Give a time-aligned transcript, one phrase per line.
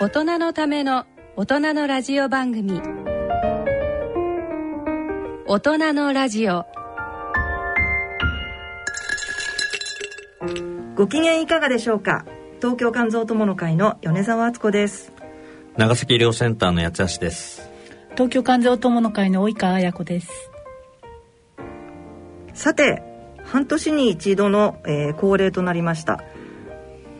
[0.00, 2.80] 大人のための大人のラジオ番組。
[5.44, 6.66] 大人のラジオ。
[10.94, 12.24] ご機嫌いかがでしょうか？
[12.58, 15.12] 東京肝臓友の会の米澤敦子です。
[15.76, 17.68] 長崎医療センターの八橋です。
[18.12, 20.30] 東京肝臓友の会の及川彩子です。
[22.54, 23.02] さて
[23.44, 26.22] 半年に一度の、えー、恒例となりました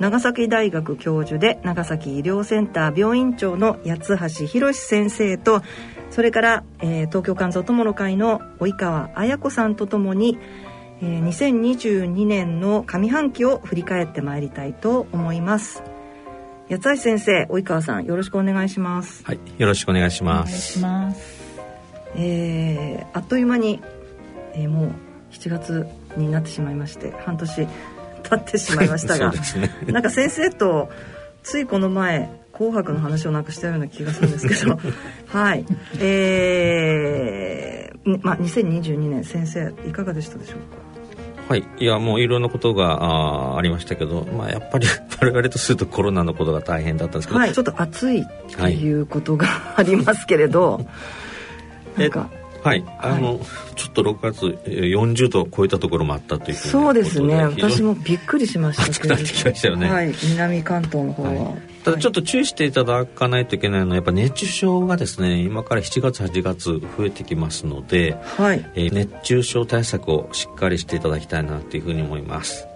[0.01, 5.63] 長崎大学教授で長崎医療センター病院長の八橋博先生と
[6.11, 10.39] それから、えー、東京肝臓友の会の及川彩子さんとともに、
[11.03, 15.83] えー、2022年の上半期を振り返ってまいりたいと思います。
[16.71, 19.25] 八橋先生及川さんよろしくお願いします。
[19.25, 20.49] はいよろしくお願いします。
[20.49, 21.39] お願いします。
[22.17, 23.83] えー、あっという間に、
[24.55, 24.93] えー、もう
[25.33, 27.67] 7月になってしまいまして半年
[28.29, 29.39] 経ってしまいましたが、ね、
[29.87, 30.91] なんか先生と
[31.43, 34.79] ついこの前「紅白」の話をなくしたような気がするんですけど
[35.29, 35.65] はい。
[35.99, 40.89] えー、まあ2022年先生いかがでしたでしょうか？
[41.49, 44.87] はい、いやもういろんなことがあありましたけど、まあ、やっぱり
[45.19, 50.85] 我々とするとコロナのことが大変だったんですけど、はい、ちょっと暑いっていうことが、ありますけれど、
[51.97, 52.29] なんか
[52.69, 53.39] はい、あの、はい、
[53.77, 57.45] ちょっと6月40度を超えたところもあったというそうですね。
[57.45, 58.83] 私もびっくりしました。
[58.85, 68.71] 暑くなってきましたよね、はい、南関東の方は、はい、ただちょっと注意していただかないといけないのはやっぱ熱中症がですね今から7月8月増えてきますので、はい。
[68.75, 72.67] えー、熱中症対策をしっかりしていただきたいなというふうに思います。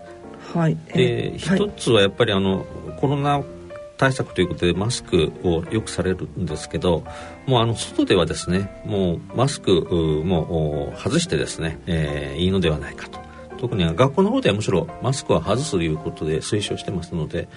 [0.54, 2.66] はい、で、一つはやっぱりあの
[3.00, 3.42] コロナ
[4.02, 7.04] 対策ということでマスクをよくされるんですけど
[7.46, 9.72] もうあの外ではですねもうマスク
[10.24, 13.20] も外してですね、えー、いいのではないかと。
[13.58, 17.48] 特に学校の方ではむしろマスクは外すということで推奨してますので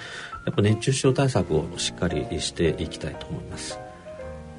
[0.46, 3.80] やっぱ熱中症対策をしっかりしていきたいと思います。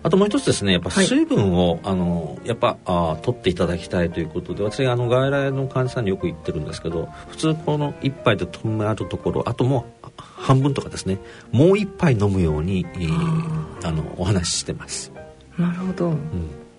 [0.03, 11.19] あともう一つですねやっぱ水分を、はい、あのやっぱあ取っていただきたいということで私あの外来の患者さんによく言ってるんですけど普通この1杯で止めあるところあともう半分とかですね
[11.50, 15.16] もう一杯飲むように、えー、あのお話ししてます
[15.59, 16.19] なるほど、うん、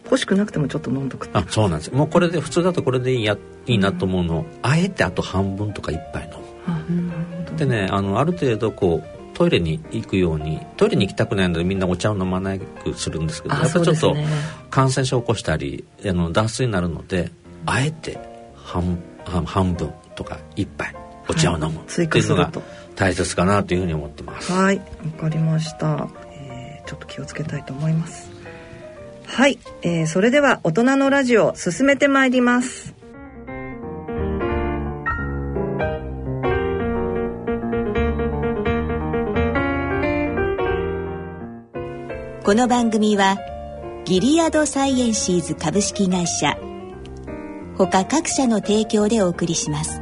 [0.06, 1.92] 欲しくなくてもちょっと飲んどくあそうなんです。
[1.92, 4.40] もうこれで普通だとこれでいいやいいなと思うの。
[4.40, 7.58] を、あえてあと半分とか一杯飲む。
[7.58, 14.16] でねあのある程度こうトイレに行くようにトイレに行きたくないのでみんなお茶を飲まなくするんですけどやっぱちょっと
[14.70, 17.32] 感染症を起こしたりあの脱水になるので
[17.66, 18.20] あえて
[18.56, 20.96] 半半分とか一杯
[21.30, 21.82] お茶を飲む。
[21.82, 22.52] っていうのが
[22.96, 24.52] 大切かなというふうに思ってます。
[24.52, 24.78] はい。
[24.78, 24.84] わ
[25.20, 28.37] かりました、えー、ちょっと気をつけたいと思います
[29.28, 32.96] はい、えー、それでは大人のラジオ進めてまいります
[42.44, 43.38] この番組は
[44.06, 46.58] ギリアドサイエンシーズ株式会社
[47.78, 50.02] 他各社の提供でお送りします。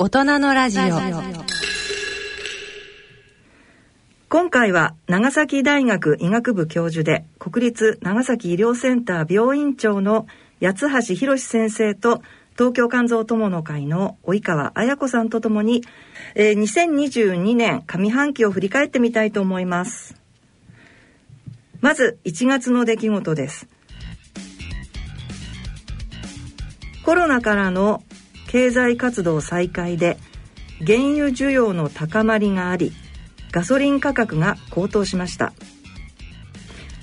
[0.00, 0.82] 大人のラジオ
[4.28, 10.28] 今回は長崎大学医学部教授で国立長崎医療センター病院長の
[10.62, 12.22] 八橋博先生と
[12.52, 15.82] 東京肝臓友の会の及川彩子さんとともに、
[16.36, 20.14] えー、2022年上半期を振り返ってみたいと思います。
[21.80, 23.66] まず1月の出来事です。
[27.04, 28.04] コロナからの
[28.48, 30.18] 経済活動再開で
[30.84, 32.92] 原油需要の高まりがあり
[33.52, 35.52] ガソリン価格が高騰しました。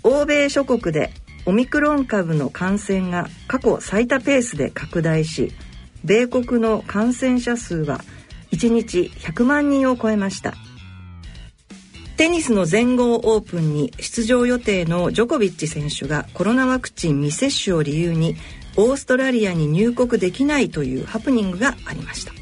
[0.04, 1.12] 欧米諸国で
[1.46, 5.52] オミクロン株の感染が過去最多ペースで拡大し
[6.04, 8.02] 米国の感染者数は
[8.52, 10.54] 1日100万人を超えました。
[12.18, 18.38] テニスの全豪オープンに出場予定のジョコビッチ選手がコロナワクチン未接種を理由に
[18.78, 22.34] オーストラリアに入国できないというハプニングがありました。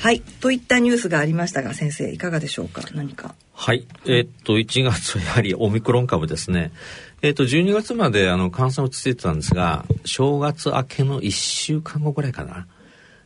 [0.00, 2.82] はいといったニュースがありましたが先生いかがでしょうか？
[2.94, 3.34] 何か。
[3.52, 3.86] はい。
[4.06, 6.72] えー、っと1月やはりオミクロン株ですね。
[7.20, 12.66] えー、っと12月まであの感染落ち着いてたんですが正月明けの1週間後ぐらいかな。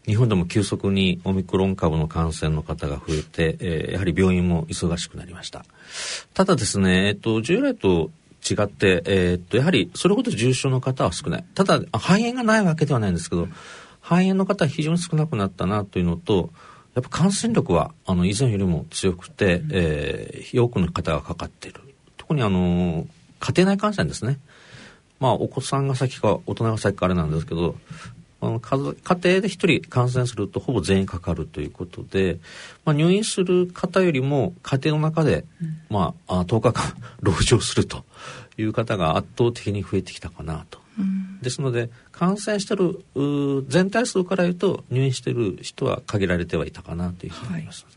[0.06, 5.64] 日本でも急速にオミクロン株の感染の方が増えて、えー、やはり病院も忙しくなりました。
[6.34, 8.10] ただですね、えっと、従来と
[8.48, 11.44] 違って、えー、っと、やはりそれほど重症の方は少ない。
[11.54, 13.46] ただ、肺炎がないわけではないんですけど、
[14.00, 16.50] 肺炎の方は非常に少なくなったなというのと、
[16.94, 21.80] やっぱ感染力はあの以前よりも強くて、えー、多くの方がかかっている。
[22.16, 23.06] 特にあの、
[23.38, 24.38] 家庭内感染ですね。
[25.20, 27.76] まあ、お子さんが先か大人が先かあれなんですけど、
[28.42, 32.40] あの家庭で1人感染するとほぼ全員かかるということで、
[32.84, 38.04] まあ、入院する方よりも家庭の中で、うん、まあ、10日間 籠城すると
[38.58, 40.82] いう方が圧倒的に増えてきたかなと。
[40.98, 43.02] うん、ですので感染してる
[43.68, 47.86] 全体数から言うと入院してる人は限られてはいたかなというふうに思います。
[47.88, 47.94] はい、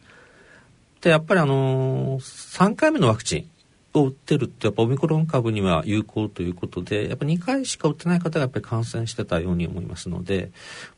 [1.01, 3.49] でやっぱりあのー、3回目のワクチン
[3.99, 10.51] を打ってるってやっぱオミクロン株には有効ということでやっぱ2回しか打ってない方がやっぱり感染してたように思いますので、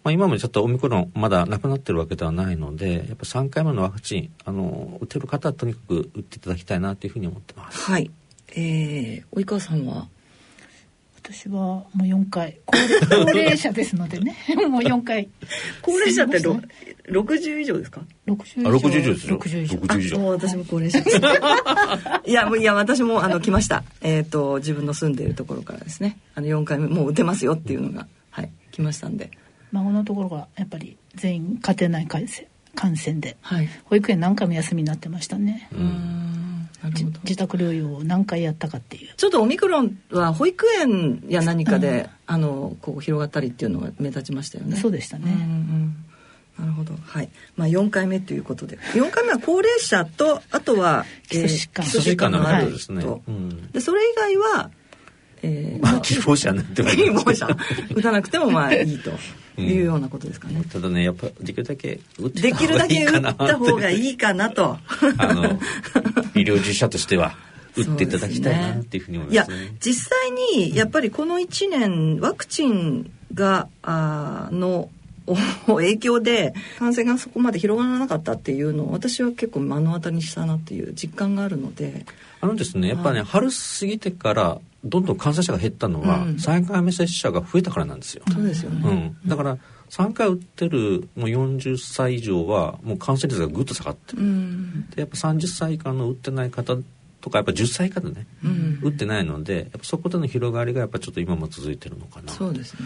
[0.03, 7.91] まあ、今もちょっとオミクロンまだなくなってるわけではないのでやっぱ3回目のワクチンあの打てる方はとにかく打っていただきたいなというふうに思ってます。
[7.91, 8.09] はい、
[8.55, 10.07] えー、及川さんは？
[11.29, 12.57] 私はもう4回。
[13.09, 14.37] 高齢者ですのでね。
[14.69, 15.27] もう4回。
[15.81, 18.69] 高齢者って60以上ですか？60以上。
[18.71, 19.37] 60以上ですよ。
[19.37, 19.77] 60以上。
[19.79, 20.19] 60以上。
[20.19, 21.17] もう私も高齢者です。
[22.25, 23.83] いやもういや私もあの来ました。
[24.01, 26.17] えっ、ー、と自分の住んでいるところからですね。
[26.33, 29.29] あの4回目もう打てますよっていうのがはい来ましたんで。
[29.73, 32.47] 孫のところがやっぱり全員家庭内感染
[32.77, 36.37] 感染で、はい、保育園何回も休みになってましたねうん
[37.23, 45.95] 自宅療養を何回やったかっていうちょっとオミクロンは保育園や何かで、うん、あのこう広がったりっていうのが目立ちましたよねそうでしたね、うんうん
[46.59, 46.95] なるほど。
[47.05, 47.29] はい。
[47.55, 48.79] まあ4回目ということで。
[48.93, 51.85] 4回目は高齢者と、あとは、基礎疾患。
[51.85, 53.05] 基礎疾患のあるですね。
[53.73, 54.71] で、それ以外は、
[55.43, 56.95] えー、まあ、希望者になってもいい。
[56.95, 57.47] 希望者。
[57.95, 59.11] 打たなくてもまあいいと。
[59.57, 60.63] いうようなことですかね。
[60.71, 64.77] ただね、やっぱできるだけ打ってできるだけ打った方がいいかなと。
[65.17, 65.59] あの、
[66.35, 67.35] 医療従事者としては。
[67.77, 74.89] 打っていただきたいなっていうふうに思います、ね、いや実際にやっぱりこの1年ワクチンがあの
[75.67, 82.05] 影響で感染がそこまで広がらなかったっていうのを私は結構目の当たりにしたなっていう実感があるので
[82.39, 84.59] あのですねやっぱね、はい、春過ぎてから
[84.89, 88.23] どんどん感染者が減ったのは、うん、3回目接種者が増えたからなんですよ。
[88.31, 89.57] そうですよね、うん、だから
[89.89, 96.75] 3回打ってるもう40歳以上はもう感染率がぐっと下がってる、うん、でやっぱ30歳以下の打ってない方
[97.21, 102.31] とかやっぱ10歳以下でね、うん、打ってないのでやっぱそこでの広がりがやっぱちょっと今も続いてるのかな。
[102.31, 102.79] そうですね。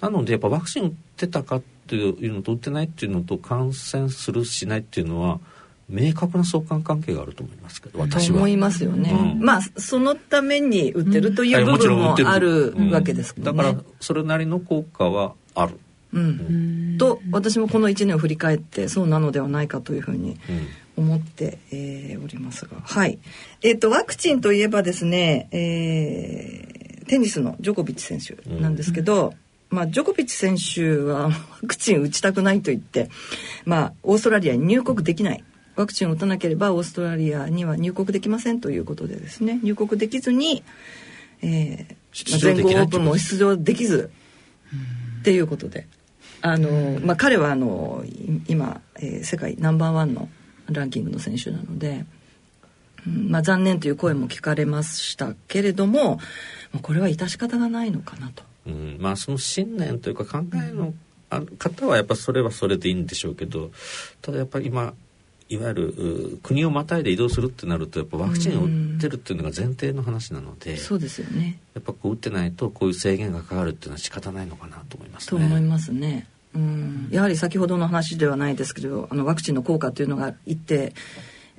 [0.00, 5.40] なのでやっぱワクチン打ってたかっていうのと打ってないっていうのと感染するしないっていうのは
[5.88, 8.36] 明確な相関関係があると思いますけど私は。
[8.36, 15.78] 思いますよね、うん、まあそのために売ってるという部分もあるわけですけど、ね、だからそれなりの効果はある。
[16.10, 20.38] うん、と私もこの1年を振り返ってそうなのではないかというふうに
[20.96, 22.78] 思って、えー、おりますが。
[22.82, 23.18] はい。
[23.62, 29.34] えっ、ー、とワクチンといえばですね、えー、テニスのジョコビッチ選手なんですけど、
[29.70, 31.32] うん、まあ、ジョコビッチ選手は ワ
[31.66, 33.10] クチン打ちたくないと言って、
[33.66, 35.44] まあ、オーストラリアに入国できない
[35.78, 40.64] ワクチンを打たなければオーストラリアには入国できませんということでですね入国できずに、
[41.40, 44.10] えー、全豪オープンも出場できず
[45.20, 45.86] っていうことで
[46.42, 48.04] あの、まあ、彼はあの
[48.48, 50.28] 今、えー、世界ナンバーワンの
[50.66, 52.04] ランキングの選手なので、
[53.06, 56.18] うんまあ、残念という声も聞かれましたけれども
[56.82, 58.42] これは致し方がないのかなと。
[58.66, 60.92] うん、まあその信念というか考えの、
[61.30, 63.70] あ方はやっぱそれはそれでいいんでしょうけど
[64.20, 64.92] ただやっぱり今
[65.48, 75.40] いわゆる国をまたいで移動するってなるとやっぱワクチンを打ってるっていうのが前提の話なので、そうですよねやっぱこう打ってないとこういう制限がかかるっていうのは仕方ないのかなと思いますね。
[75.40, 76.26] と思いますね。
[76.54, 80.92] うん、やはり先ほどの話ではないですけどあのワクチンの効果というのが一定、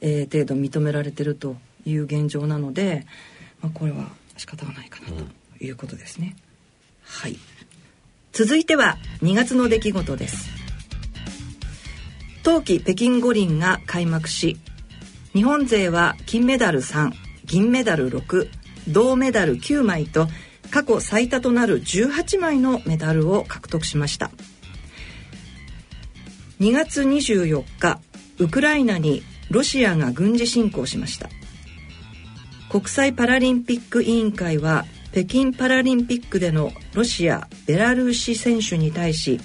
[0.02, 3.06] えー、程度認められてるという現状なので、
[3.62, 6.36] まあ、これは仕方がないかなということですね。
[6.36, 6.44] うん、
[7.04, 7.38] はい
[8.32, 10.59] 続いては2月の出来事です。
[12.44, 14.58] 冬季北京五輪が開幕し
[15.34, 17.12] 日本勢は金メダル3
[17.46, 18.50] 銀メダル6
[18.88, 20.28] 銅メダル9枚と
[20.72, 24.32] 過去最多となる18枚のメダルを獲得しました。
[26.60, 28.00] 2月24日
[28.38, 31.30] ウクライナにロシアが軍事侵攻しました。
[32.70, 39.40] 国際パラリンピック委員会は北京パラリンピックでのロシアベラルーシ選手に対し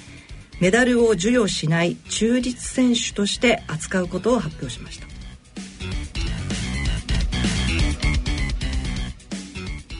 [0.64, 5.06] メダルを授与しない中立選手として扱うことを発表しました。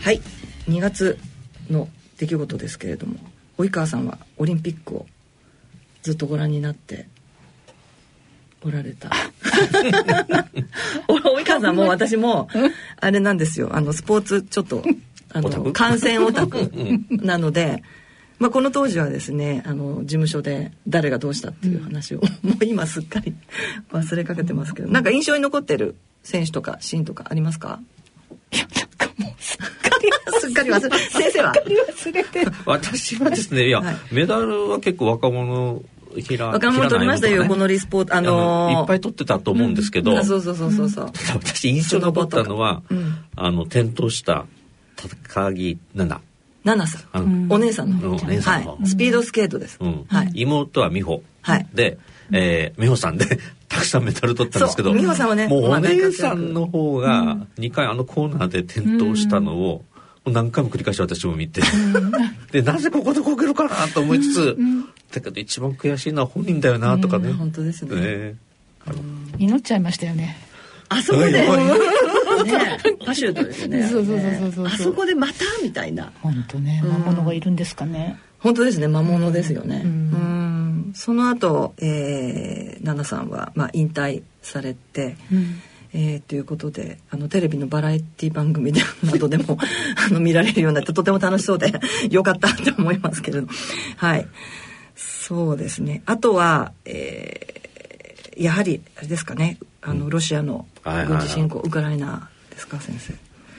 [0.02, 0.22] はい。
[0.66, 1.18] 2月
[1.68, 3.16] の出来事ですけれども
[3.58, 5.04] 及川さんはオリンピックを
[6.02, 7.08] ずっとご覧になって
[8.64, 9.10] おられた。
[11.08, 12.48] 及川さんも私も
[13.02, 13.68] あれなんですよ。
[13.76, 14.82] あのスポーツちょっと
[15.34, 16.70] あの観戦オタク
[17.10, 17.82] なので
[18.44, 23.32] まあ、この当時はですねあの事務所で誰がどうしたっていう話を、うん、 もう今すっかり
[23.90, 27.80] 忘れかけてますけどなんか印象に残ってる選手とかシーンとかありますか？
[28.52, 30.10] いやなんかもうすっかり
[30.40, 31.54] すっかり忘れ先生は？
[31.54, 35.82] 忘れて 私はですねいや、はい、メダルは結構若者
[36.38, 40.88] 若者取りましたよ、このリスポート、あのー、いっぱい取ってたと思うんですけど、うん、そうそうそうそう。
[40.90, 41.10] そう。
[41.42, 44.44] 私印象に残ったのは、うん、あの転倒した
[45.26, 46.33] 高木奈々。
[46.64, 51.98] 奈々さん、お姉さんの、お姉さんはい、スピードスケートです、はい、妹は美穂、はい、で、
[52.32, 59.84] えー、美穂さんで たくさんメダル取ったんですけど美穂さんはねもうお姉さんの方が2回あのコーナーで転倒したのを、
[60.26, 61.60] 何回も繰り返し私も見て、
[62.50, 64.58] でなぜここでこけるかなと思いつつ、
[65.12, 68.34] だけど一番悔しいのは本人だよなとかね、本当ですねね
[69.38, 70.36] 祈っちゃいましたよね
[70.88, 71.46] あそこで、
[72.42, 73.86] ね、 パシュートですね。
[73.86, 76.12] そうそうそうそうあそこでまたみたいな。
[76.20, 78.18] 本当ね、魔物がいるんですかね。
[78.38, 79.82] 本当ですね、魔物ですよね。
[79.84, 80.92] うん。
[80.94, 85.16] その後、えー、ナナさんはまあ引退されて。
[85.32, 85.60] うん
[85.96, 89.56] えー、ということであのテレビのバラエティ番組でなどでも
[90.10, 91.72] あの見られるようになってとても楽しそうで
[92.10, 93.46] よかったと思いますけれど
[93.96, 94.26] はい
[94.96, 103.14] そうですねあとは、えー、やはりあれですかねあのロシアの軍事侵攻、ウクライナですか先生。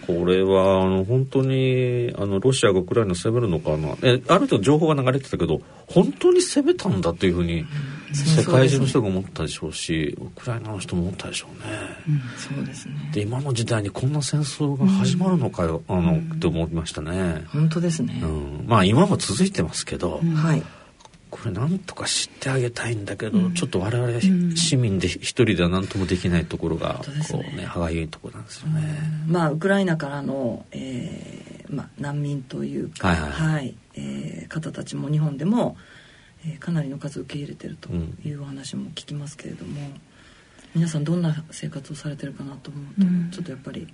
[0.05, 3.95] これはあの本当にあのロシアがウクライナ攻めるのかな。
[4.03, 7.65] えある程度情報が流れてたけど本当に攻めたんだというふうに
[8.13, 11.77] 世界中の人が思ったでしょうしウクライナの人も思ったでしょうね。
[12.07, 12.93] うん、そうですね。
[13.13, 17.43] で今の時代にこんな戦争が始まるのかよ、うん、あの、って思いましたね。
[17.51, 20.63] 本当ですね、うん、まあ今も続いてますけど、はい
[21.35, 24.21] これなんとか知ってあげたいんだけど、うん、ちょっと我々
[24.55, 28.81] 市民で一人では何ともできないところが、こうね歯がゆいところなんですよね。
[29.27, 35.75] まあウクライナからの、えーまあ、難民というか、はい、はいはい、えー、方たちも日本でも、
[36.45, 40.01] えー、かなりの数受け入れてるというお話も聞きますけれども、うん、
[40.75, 43.87] 皆さんどんな生活をされてるかなと思うと、うん、ちょっとやっぱり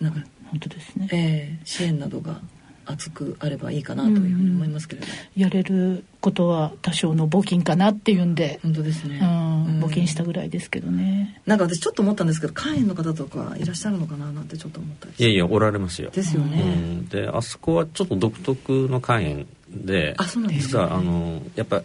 [0.00, 0.20] なんか
[0.50, 2.40] 本当ですね、えー、支援などが
[2.84, 8.60] 厚くあればいいかなというふうに思いますけれど、うん、やれることは多少の募金かなっていうんで。
[8.62, 11.40] 本当ですね、うん、募金したぐらいですけどね。
[11.46, 16.10] なんか私ちょっと思ったんですけど肝炎の方とかいらっしゃるのかななんてちょっと思ったりいやいやおられますよ。
[16.10, 21.82] ですよね、うん、であそこはちょっと独特の肝炎であそうなんですか、ね、実はあのやっぱ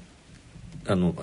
[0.87, 1.15] あの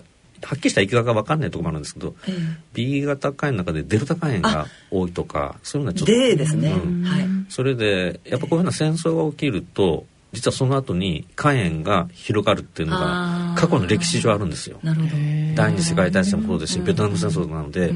[0.42, 14.78] はっきりした生き方が分かんないところもあるんですけど、えー、B 型肝炎の中でデルタ肝炎が多いとかそういうのはちょっと D ですね、うん、はい、それでやっぱこういうふうな戦争が起きると実はその後に肝炎が広がるっていうのが過去の歴史上あるんですよ。
[14.82, 15.12] なるほど。
[15.56, 17.92] 第二次世界大戦もそうですしベトナム戦争なので、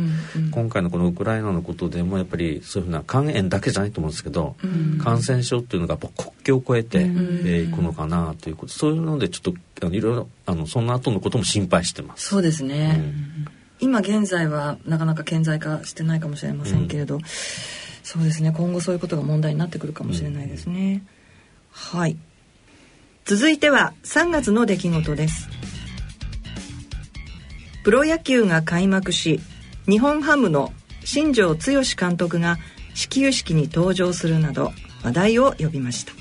[0.50, 4.56] 今回のこのウクライナのことでもやっぱりそういうふうな肝炎だけじゃないと思うんですけど、
[5.02, 6.12] 感染症っていうのが国
[6.42, 12.28] 境を越えてい、えー、くのかなということそういうのでちょっといろいろあのその後のことも心配してます。
[12.28, 13.00] そうですね、
[13.78, 17.20] 今現在はなかなか顕在化してないかもしれませんけれど、
[18.02, 18.52] そうですね。
[18.52, 21.02] 今後そういうことが問題になってくるかもしれないですね。
[21.74, 22.16] はい。
[23.24, 25.48] 続いては3月の出来事です。
[27.82, 29.40] プロ野球が開幕し
[29.86, 30.72] 日本ハムの
[31.04, 32.58] 新庄剛志監督が
[32.94, 36.12] 始球式に登場するなど話題を呼びました。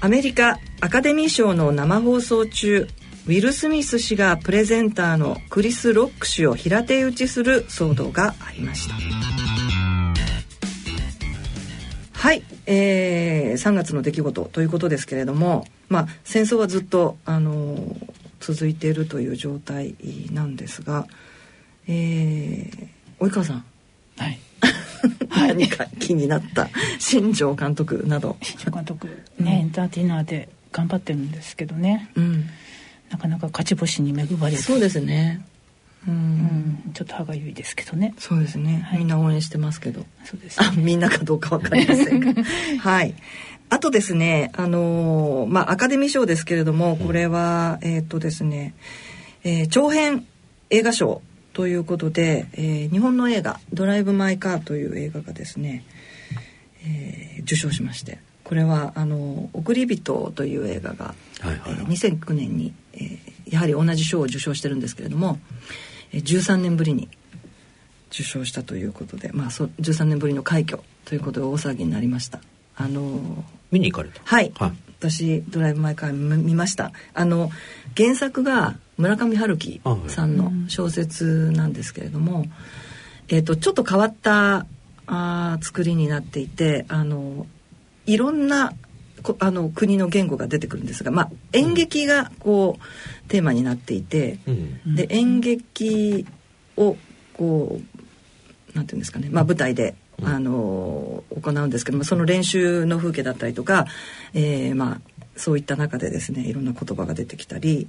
[0.00, 2.88] アメリカアカデミー賞の生放送中
[3.26, 9.39] ウィル・スミス氏がプレゼンターのクリス・ロック氏を平手打ちする騒動がありました。
[12.66, 19.94] えー、3月の出来事ということですけれども、まあ、戦争はずっと、あのー、続いているという状態
[20.32, 21.06] なんですが、
[21.88, 22.88] えー、
[23.18, 23.64] 及川さん、
[24.16, 24.38] はい、
[25.30, 28.36] 何か気になった新庄監督など。
[28.42, 32.46] 新庄監督ね、エンターテイナーで頑張ってるんですけどね、うん、
[33.10, 35.44] なかなか勝ち星に恵まれるそうですね
[36.08, 38.14] うん、ちょっと歯がゆいですけどね。
[38.18, 38.86] そうですね。
[38.88, 40.06] はい、みんな応援してますけど。
[40.24, 42.34] そうです、ね、あ、みんなかどうかわかりませんが。
[42.80, 43.14] はい。
[43.68, 48.74] あとですね、あのー、まあ、アカデミー賞ですけれども、これは、えっ、とですね、
[49.44, 50.26] えー、長編
[50.70, 55.84] 映画賞ということで、えー、日本の映画「ドライブ・マイ・カー」という映画がですね、
[56.84, 67.08] えー、受賞しましてこれはあの「送り人」という映画が、はいはいはい、えー、2009年に、えー、やはり同じ賞を受賞してるんですけれども、えー、13年ぶりに
[68.12, 72.40] 受賞したということで、まあ、そ13年ぶりの快挙ということで大騒ぎになりました。
[72.76, 74.20] あの見に行かれた？
[74.24, 76.92] はい、はい、私ドライブ・マイ・カー見ました。
[77.14, 77.50] あの
[77.96, 82.46] 原作が村上春樹さんの小説なんですけれども、
[83.28, 84.66] えーと、ちょっと変わった
[85.06, 87.46] あ作りになっていてあの
[88.06, 88.72] いろんな
[89.38, 92.82] あの国の言語が出てくるんですが、まあ、演劇がこう、
[93.22, 96.26] うん、テーマになっていて、うん、で演劇
[96.76, 96.96] を
[97.34, 103.86] こうなんていうんですかね、まあ、舞台であの行うんですけどもその練習の風景だったりとか、
[104.34, 105.00] えー、まあ
[105.36, 107.88] そういった中でですねいろんな言葉が出てきたり、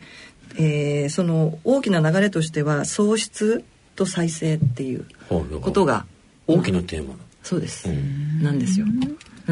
[0.57, 3.65] えー、その大きな流れとしては喪失
[3.95, 5.05] と再生っていう
[5.61, 6.05] ことが
[6.47, 8.85] 大きなテーマ、まあ、そうです、うん、なんですよ。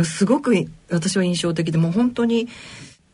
[0.03, 0.53] すごく
[0.89, 2.47] 私は印象的でもう本当に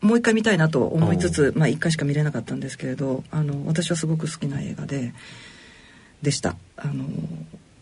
[0.02, 5.14] もう一回見たいなと思いつつまあ一回しか見れなかったんですけれどあの私はすごく好きな映画で
[6.22, 6.56] でした。
[6.78, 7.06] あの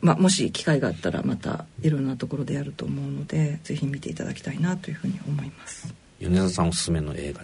[0.01, 5.93] まあ、もし機会があったらまたいろんなところでやると思うのでぜひ見ていただきたいなというふうに思います。
[6.19, 7.41] 米沢さんおすすめの映画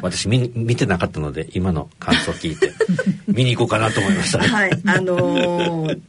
[0.00, 2.72] 私見見てなかったので今の感想を聞いて
[3.26, 4.70] 見に行こうかなと思いました、はい。
[4.86, 6.00] あのー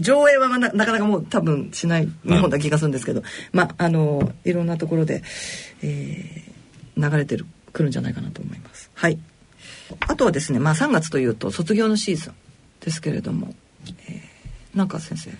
[0.00, 5.22] 上映はななかなかもう多分しない日本だ気がするんですけど、うん、まああのいろんなところで、
[5.82, 6.49] えー、
[7.00, 8.90] 流れてるくるんじゃないかなと思います。
[8.94, 9.18] はい。
[10.00, 12.34] あとはですねまあ3月というと卒業のシーズン
[12.80, 13.54] ですけれども、
[14.08, 14.30] えー
[14.74, 15.30] なんか先生。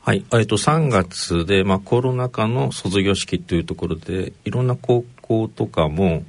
[0.00, 6.24] はい、えっと3月で、まあ、コロナ禍の卒業式というところでいろんな高校とかも、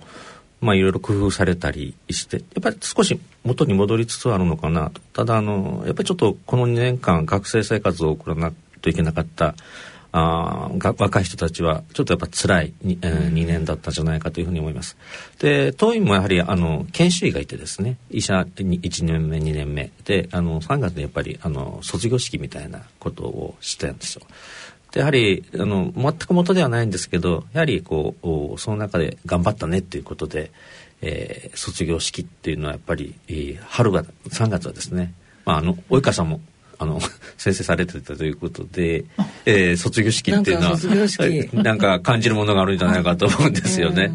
[0.62, 5.02] まあ、いろいろ工夫されたりしてやっぱり少し元に戻りつつあるのかなと。
[5.14, 9.56] ただあのやっぱりちょっとこの2年間学生生活を送らないといけなかった
[10.18, 14.96] あ若い人たちはちょっとやっぱ辛い 2,、えー、2年だったんじゃないかというふうに思います。
[15.40, 24.22] で当院もやはりあの研修医がいてですね医者1年目2年目であの3月にやっぱりあの卒業式みたいなことをしたんですよ。
[24.94, 30.52] でやはりあの全く元ではないんですけどやはりこうその中で頑張ったねっていうことで、
[31.02, 36.40] えー、卒業式っていうのはやっぱり、えー、春が3月はですね、まあ、あの及川さんも
[36.80, 37.00] あの
[37.38, 39.06] 先生されてたということで、
[39.46, 40.78] えー、卒業式っていうのは
[41.64, 44.12] なんか感じるものがあるんじゃないかと思うんですよね。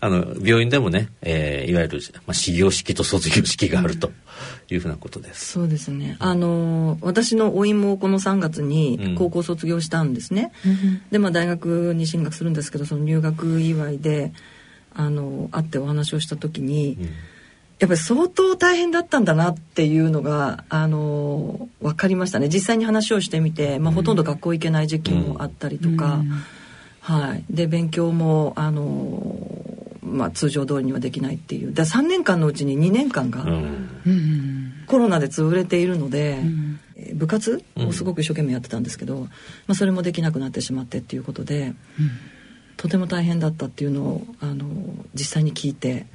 [0.00, 4.10] あの病院でもね、えー、いわゆる、まあ、始業式と卒業式があると
[4.68, 5.52] いうふうなことです。
[5.52, 6.16] そうですね。
[6.18, 10.50] あの私の甥もこの3月に高校卒業したんですね。
[10.66, 14.32] うん、でまあ大学に進学するんですけどその入学祝いで
[14.92, 16.98] あの会ってお話をした時に。
[17.00, 17.08] うん
[17.82, 22.48] やっぱり相当大変だったんだなっていうのがあの分かりましたね。
[22.48, 26.28] 実際に話をしてみて、まあ、ほとんど学校行けない時期もあったりとか、うん、
[27.00, 29.34] はい、で勉強もあの、
[30.00, 31.72] まあ、通常通りにはできないっていう。
[31.72, 39.28] で3年間のうちに2年間が、うん、コロナで潰れているので、うん、部活をすごく一生懸命やってたんですけど、ま
[39.70, 41.74] あ、それもできなくなってしまってっていうことで、
[42.76, 44.66] とても大変だったっていうのをあの
[45.14, 46.06] 実際に聞いて。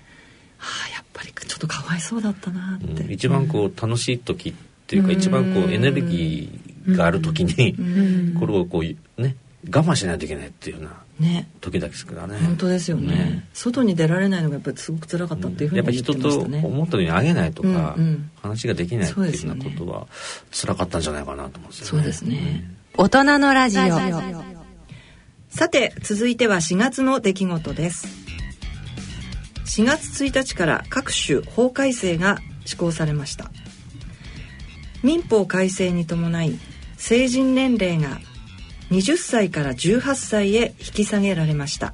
[0.58, 4.54] はあ、ぱりちょっとかわいそうだったなって、うん、一番こう楽しい時っ
[4.86, 7.76] ていうか、一番こうエネルギーがある時に、
[8.40, 12.38] これをこうね我慢しないといけないっていうような時だけですからね。
[12.40, 20.08] 本当ですよね、ね、外に出られないのがやっぱりすごく辛かったっていうふうに言ってましたね、やっぱ人と思ったようにあげないとか、うんうん、話ができないっていうようなことは
[20.52, 21.90] 辛かったんじゃないかなと思うんですよね。
[21.90, 24.58] そうですね、大人のラジオ。
[25.50, 28.27] さて続いては4月の出来事です
[29.68, 33.52] 4月1日から各種法改正が施行されました。
[35.04, 36.58] 民法改正に伴い
[36.98, 38.20] 成人年齢が
[38.92, 41.94] 20歳から18歳へ引き下げられました。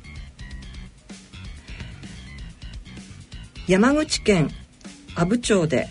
[3.68, 4.52] 山口県
[5.16, 5.88] 阿武町で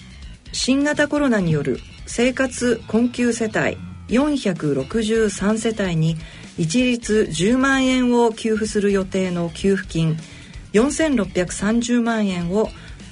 [0.53, 3.77] 新型コロナによる生活困窮世帯
[4.09, 6.16] 463世帯に
[6.59, 10.16] 一律10万円を給付する予定の給付金
[10.72, 12.68] 4630万円を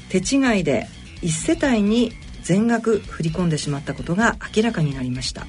[0.09, 0.87] 手違いで
[1.23, 5.47] 1世帯に全額振り込んでしまったことが明らかになりました。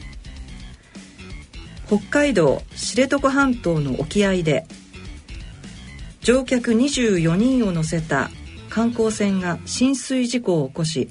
[1.88, 4.66] 北海道知床半島の沖合で
[6.22, 8.30] 乗客24人を乗せた
[8.70, 11.10] 観光船が浸水事故を起こし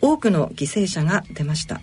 [0.00, 1.80] 多くの犠牲者が出ました。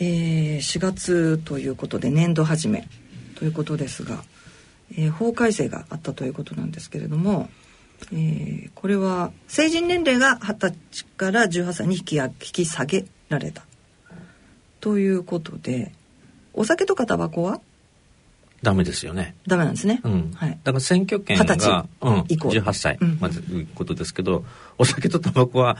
[0.00, 2.88] えー、4月ということで年度始め
[3.34, 4.22] ということですが、
[4.92, 7.48] えー、法改正があったということなんですけれども、
[8.12, 13.64] えー、これは成人年齢が20歳から18歳に引き引き下げられた
[14.80, 15.92] ということで
[16.54, 17.60] お酒とかタバコは？
[18.62, 19.36] ダメですよね。
[19.46, 20.00] ダメなんですね。
[20.02, 20.32] うん。
[20.34, 20.50] はい。
[20.64, 24.44] だから選挙権が、うん、以降18歳まずいうことですけど、
[24.78, 25.76] お酒とタバコは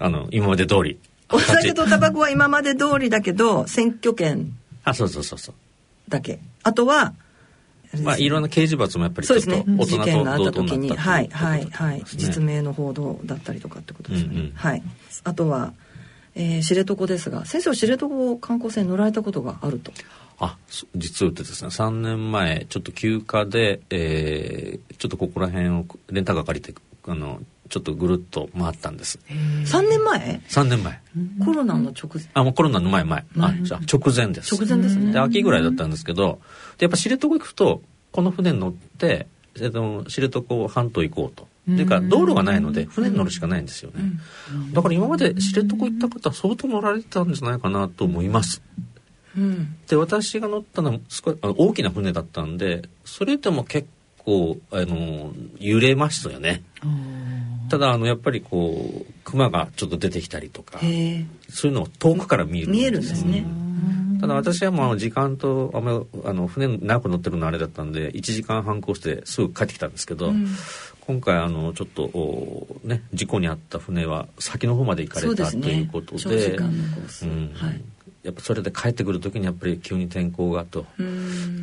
[0.00, 0.98] あの今まで通り。
[1.30, 5.54] お酒とタバコは今まで通りだけど選挙権あそうそうそうそう
[6.08, 6.38] だけ。
[6.62, 7.14] あとは
[8.02, 14.30] まあいろんな刑事罰もやっぱりちょっと大人とがあった時に、はいはいはい、実名の報道だったりとかってことですね。
[14.32, 14.82] うんうん、はい。
[15.24, 15.72] あとは、
[16.34, 18.08] えー、知床ですが先生は知床
[18.40, 19.92] 観光船乗られたことがあると。
[20.40, 20.56] あ
[20.94, 29.18] 実は言ってですね3年前ちょっと休暇で、えー、ちょっとここら辺をレンタカー借りてあのちょっとぐるっと回ったんです。
[29.28, 31.00] 3年前 ?3 年前。
[31.44, 32.24] コロナの直前。
[32.34, 33.24] あもうコロナの前前。
[33.38, 34.54] あじゃ直前です。
[34.54, 35.12] 直前ですね。
[35.12, 36.40] で秋ぐらいだったんですけど
[36.78, 41.48] でやっぱ知床行くとこの船に乗って知床半島行こうと。
[41.70, 44.02] っていうか道路がないので船に乗るしかないんですよね、
[44.72, 48.62] だから今まで知床行った方は相当乗られてたんじゃないかなと思います。
[49.36, 50.98] うん、で私が乗ったのは
[51.42, 56.62] 大きな船だったんでそれでも結構あの揺れましたよね。
[57.68, 60.78] ただあのやっぱりこう熊がちょっと出てきたりとか
[61.50, 63.44] そういうのを遠くから見える見えるんですね。
[64.20, 70.48] ただ私はもう時間とあまあの船長く乗ってるのあれだったんで1時間半行してすぐ帰ってきたんですけど、うん、
[71.06, 76.56] 今回あのちょっとね事故に遭った船は先の方まで行かれた、ね、ということで。
[76.56, 77.52] うん。
[77.54, 77.80] はい。
[78.24, 80.86] やっぱそれで帰ってくる時にやっぱり急に天候がと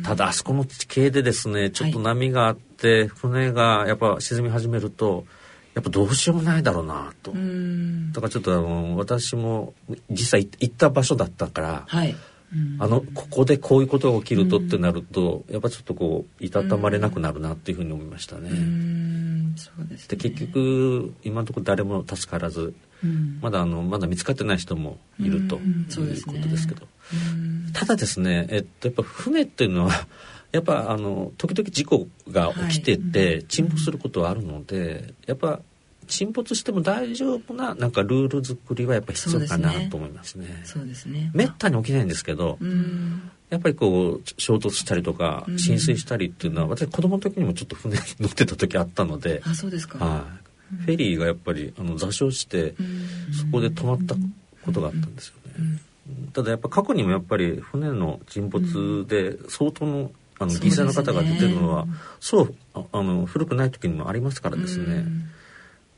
[0.02, 5.26] ただあそこの地形でですねちょっと波があって、はい、船がやっぱ沈み始めると
[5.76, 7.32] やっぱどうしようもないだろうなと。
[7.32, 9.74] だからちょっとあの私も
[10.08, 12.16] 実際行った場所だったから、はい、
[12.78, 18.48] あのここでこういうことが起きるとってなるとやっぱちょっとこういたたまれなくなるなっていうふうに思いましたね。
[19.56, 26.86] そうです、ね、で結局今のところ誰も助からず、うん、まだあのまだ見つかってない人もいるということですけど、
[27.74, 30.06] ただですね、えっと、やっぱ船っていうのは
[30.56, 35.60] やっぱあの時々事故が起きてて沈没することはあるので、やっぱ
[36.06, 40.46] 沈没しても大丈夫ななんかルール作りはやっぱ必要かなと思いますね。
[40.64, 41.30] そうですね。
[41.34, 42.58] めったに起きないんですけど、
[43.50, 50.02] やっぱりこう衝突したりとか浸水したりっていうのは、私子供の時にもちょっと船に乗ってた時あったので、あそうですか。
[50.02, 50.24] は
[50.72, 50.76] い。
[50.86, 52.74] フェリーがやっぱりあの座礁して
[53.38, 54.14] そこで止まった
[54.64, 55.80] ことがあったんですよね。
[56.32, 61.86] ただやっぱ過去にもやっぱり船の沈没で相当のあの犠牲の方が出てるのは
[62.20, 65.04] そうあの古くない時にもありますからですね。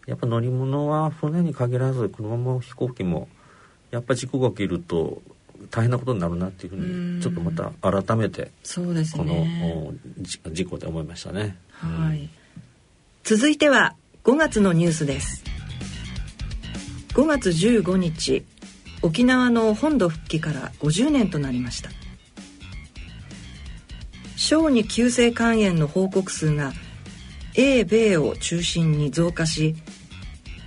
[0.07, 3.29] やっぱ乗り物は船に限らず車も飛行機も
[3.91, 5.21] やっぱ事故が起きると
[5.71, 7.73] 大変なことになるなっていうふうにちょっとまた
[8.03, 9.93] 改めてそうです、ね、こ
[10.25, 11.59] の事故で思いましたね。
[11.73, 12.29] はい、
[13.25, 15.45] 続いては5月のニュースです。
[17.19, 18.45] 5月15日
[19.03, 21.91] 沖縄の本土復帰から50年となりました
[24.39, 26.73] 小児急性肝炎の報告数が
[27.57, 29.75] 英米を中心に増加し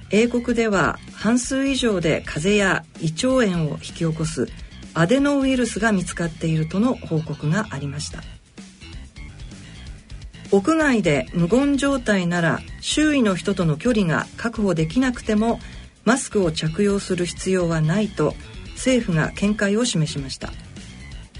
[0.10, 4.50] 英国では半数以上で風邪や胃腸炎を引き起こす
[4.94, 8.22] アデノウイルスが見つかっているとの報告がありました。
[10.52, 15.62] 屋外で無言状態なら周囲の人との距離が確保できなくても
[16.04, 18.36] マスクを着用する必要はないと
[18.74, 20.52] 政府が見解を示しました。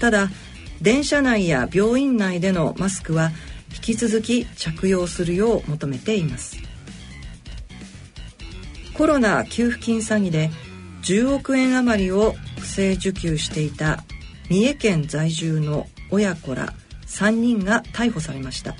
[0.00, 0.30] ただ
[0.82, 3.30] 電車内や病院内でのマスクは
[3.72, 6.56] 引き続き着用するよう求めています。
[8.92, 10.50] コロナ給付金詐欺で
[11.04, 14.04] 10億円余りを不正受給していた
[14.50, 16.74] 三重県在住の親子ら
[17.06, 18.74] 3人が逮捕されました。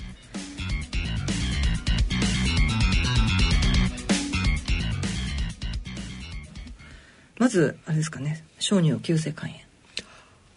[7.39, 9.72] まずあれですかね小児を急性肝炎。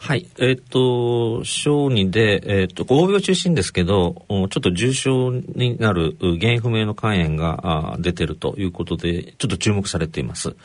[0.06, 0.28] はい。
[0.38, 10.50] えっ、ー、と、小児で、えっ、ー、と、合病中心ですけど、ちょっと重症になる原因不明の肝炎が出てるということで、ちょっと注目されています。
[10.50, 10.56] はい、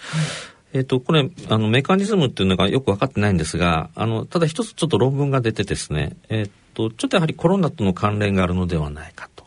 [0.73, 9.43] えっ、と、これ、あの、メカニズムっていうのがよく分かってないんですが、あの、ただ一つちょっと論文が出てですね、えっ、と、ちょっとやはりコロナとの関連があるのではないかと。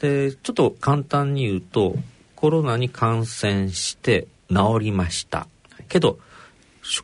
[0.00, 1.96] で、ちょっと簡単に言うと、
[2.36, 5.48] コロナに感染して治りました。
[5.88, 6.20] けど、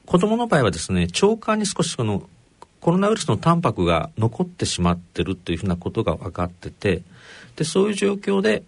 [0.06, 2.28] 子供の場合はですね腸管に少しその
[2.80, 7.02] コロナウイルスのタンパクが残ってしまってるというふうなことが分かってて
[7.56, 8.62] でそういう状況で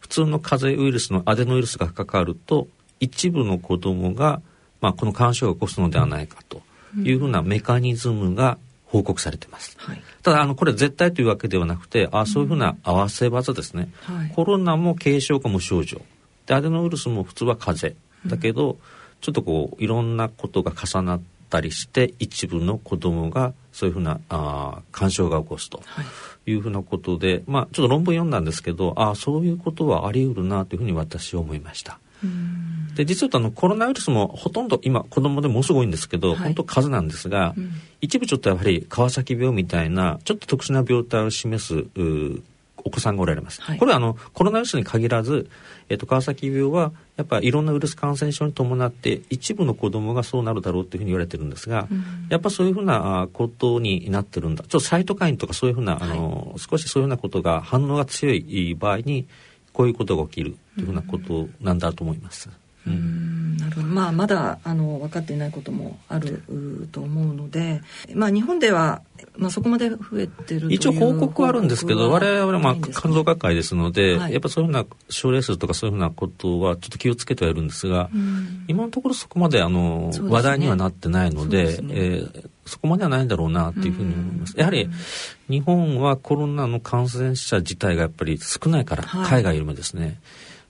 [0.00, 2.68] 普通の風邪ウイルスのアデノウイルスがかかると
[3.00, 4.40] 一部の子供が、
[4.80, 6.62] まあ、この干渉を起こすのではないかと
[6.96, 9.74] いうふうなメカニズムが報告されてます。
[9.78, 16.02] はい、ただあのこれ絶対というわけではなくてあそういうふうな合わせ技ですね、はい、コロナも軽症か無症状。
[16.46, 17.96] でアデノウイルスも普通は風邪。
[18.26, 18.78] だけど、うん
[19.22, 21.20] ちょっとこういろんなことが重なっ
[21.52, 25.82] ったりして一部の子どもがそういうふうなあ干渉が起こすと
[26.46, 26.54] い。
[26.54, 31.98] うふうなことで、はい、まあ、ちょっと論文読んだんですけどあそういうことはあり得るなというふうに私は思いました。
[32.94, 41.86] で実はあのコロナウイルスもほとんど今子供でもすごいんですけど、はい、本当数なんですが、うん、一部ちょっとやはり川崎病みたいなちょっと特殊な病態を示す
[42.84, 43.60] お子さんがおられます。
[43.62, 45.48] はい、これはあのコロナウイルスに限らず、
[45.88, 59.26] えっと、川崎病はやっぱりいろんなウイルス感染症に伴って一部の子供がそうなるだろうというふうに言われてるんですが、うん、やっぱそういうふうなことになってるんだちょっとサイトカインとかそういうふうな、はい、あの少しそういうふうなことが反応が強い場合に
[59.72, 62.48] こういうことが起きるというふうなことなんだと思います。
[62.48, 63.86] うんうんなるほど。
[63.86, 66.42] まあまだあの分かっていないこともある
[66.92, 67.80] と思うので
[68.14, 69.02] まあ日本では
[69.36, 84.54] まあ、そこまで増えてる一応報告はあるんですけど我々はまあ肝臓学会ですので、はい、やっぱそういうふうな症例数とかそういうふうなことはちょっと気をつけてはいるんですが、うん、今のところそこまであの、ね、話題にはなってないのでそ、ね、えー、そこまではないんだろうなというふうに思います。
[84.58, 84.88] やはり
[85.48, 90.20] 日本はコロナの感染者自体がやっぱり少ないから、はい、海外よりもですね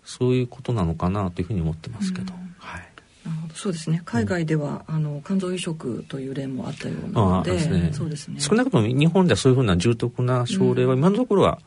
[0.05, 2.33] そういうことなのかなというふうに思ってますけど。
[2.59, 2.83] はい。
[3.25, 3.55] なるほど。
[3.55, 4.03] そうですね。
[4.05, 8.41] 海外では、うん、あの肝臓移植という例もあったようなので、ね、そうですね。
[8.41, 11.59] 少なくとも日本ではそういうふうな重篤な症例は今のところは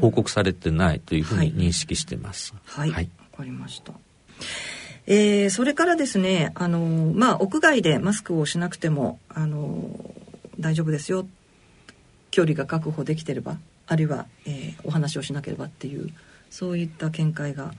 [0.00, 2.54] 報告されてないというふうに認識してます。
[2.64, 3.92] はい、はい、わ、かりました。
[5.06, 10.14] えー、それからですねあのまあ屋外でマスクをしなくてもあの
[10.60, 11.26] 大丈夫ですよ。
[12.30, 16.08] 距離が確保できてればあるいは、えー、お話をしなければっていう
[16.52, 17.72] そういった見解が、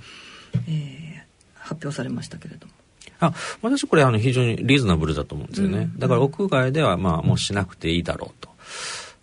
[0.67, 1.21] えー、
[1.53, 2.73] 発表されましたけれども。
[3.19, 8.49] あ私これあの非常にリーズナブルだと思うんですよね、うん、だから屋外ではまあもうしなくていいだろうと。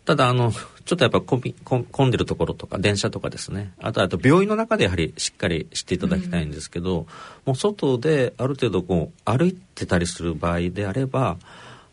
[0.07, 3.73] ただあのちょっとやっぱ混混んでるところとか電車とかですね。
[3.79, 7.07] あとあと病院の中でやはりしっかりしていただきたいんですけど、うん、
[7.47, 11.37] もう外である程度こう歩いてたりする場合であれば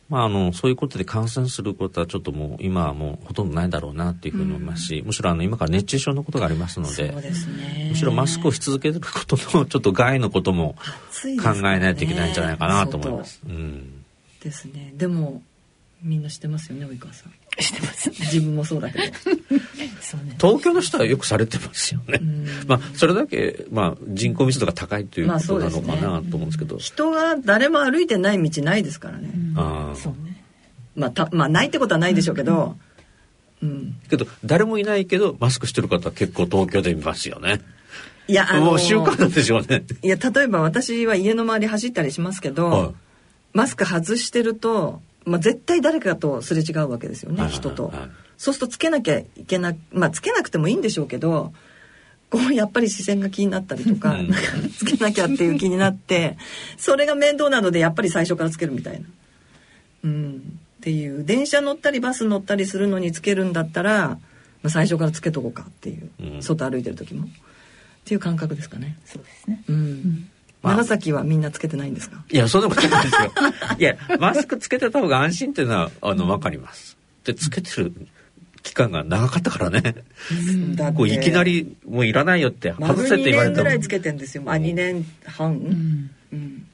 [0.10, 10.76] まあ、あのそういうことで感染することはちょっともう今はもうほとんどないだろうなっていうふうに思いますし、うん、むしろあの今から熱中症のことがありますので、ね、むしろマスクをし続けることのちょっと害のことも
[11.44, 13.42] 考えないといけないんじゃないかなと思います。
[13.46, 14.06] うん、
[14.42, 14.94] ですね。
[14.96, 15.42] でも
[16.02, 17.34] みんな知ってますよね及川さん。
[17.60, 19.06] 知ってます、自分もそうだけど。
[20.02, 22.22] そう、ね、東京の人はよくされてますよね。
[22.68, 29.30] まあそれだけ、まあ、人口密度が高いということなのかなと思うんですけど、ね、人が誰も歩いてない道ないですからね。
[29.56, 30.44] あそうね。
[30.96, 32.76] まあたまあないってことはないでしょうけど、
[33.62, 37.62] うん、うん、けど誰もいないけどマスクしてる方は結構東京で見ますよね。
[38.28, 39.84] いや、あのー、もう習慣なんでしょうね。
[40.04, 42.94] いや例えば私は家の周り走ったりしますけど、はい、
[43.54, 47.92] マスク外してるとまあ、絶対誰かとすれ違うわけですよね、人と。
[48.38, 51.54] そうするとつけなきゃいけなまあつけなくてもいいんでしょうけど
[52.30, 54.16] こうやっぱり視線が気になったりとか
[54.78, 56.38] つけなきゃっていう気になって
[56.78, 59.08] それが面倒なのでやっぱり最初からつけるみたいな。
[60.04, 60.60] うん。
[60.78, 61.26] っていう。
[61.26, 64.20] 電車乗ったりバス乗ったりするのにつけるんだったら、ま
[64.64, 67.26] あ、最初からつけとこうかっていう、うん、外歩いてる時も。
[67.26, 67.30] っ
[68.06, 68.98] ていう感覚ですかね。
[69.04, 70.30] そうですね、うん、うん
[70.64, 72.24] 長崎はみんなつけてないんですか？
[72.30, 73.32] いやそんなことないですよ。
[73.80, 76.98] いやマスクつけてた方が安心っていうのはあの分かります。
[77.24, 77.94] でつけてる
[78.64, 79.96] 期間が長かったからね、
[80.78, 84.44] うん、こういきなりもういらないよって外せって言われたら2年ぐらいつけてんですよ。
[84.46, 86.67] あ2年半、うん、うん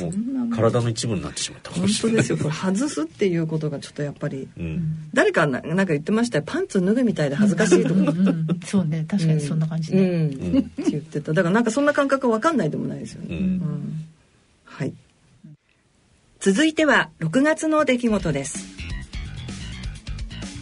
[0.00, 2.38] もう体の一部になってしまった本当ですよ。
[2.38, 6.44] これ外すっていうことがちょっとやっぱり、うん、誰かなんか言ってましたよ。
[6.46, 8.08] パンツ脱ぐみたいで恥ずかしいとか、うん。
[8.08, 9.04] うん、そうね。
[9.08, 10.58] 確かにそんな感じで、うん。
[10.58, 11.32] って言ってた。
[11.32, 13.60] だからなんかそんな感覚わかんないでもないですよね、
[14.64, 14.94] はい。
[16.40, 18.66] 続いては6月の出来事です。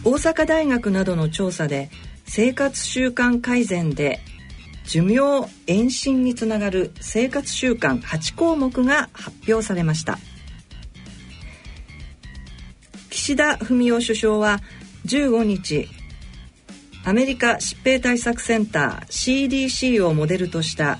[0.03, 1.89] 大阪大学などの調査で
[2.25, 4.19] 生活習慣改善で
[4.85, 10.17] 寿命延伸につながる生活習慣8項目が発表されました。
[13.09, 14.59] 岸田文雄首相は
[15.05, 15.87] 15日
[17.03, 20.99] アメリカ疾病対策センター CDC をモデルとした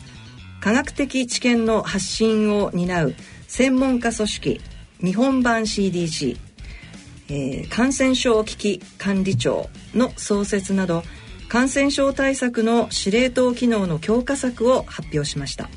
[0.59, 3.15] 科学的知見の発信を担う
[3.47, 4.61] 専門家組織
[5.03, 6.37] 日本版 CDC、
[7.29, 11.03] えー、感染症危機管理庁の創設など
[11.51, 15.69] 感染症対策の司令塔機能の強化策を発表しました。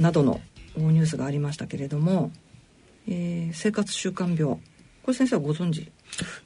[0.00, 0.40] などの
[0.76, 2.32] ニュースがありましたけれども、
[3.06, 4.56] えー、生活習慣病。
[4.56, 5.82] これ先生はご存知？
[5.82, 5.92] い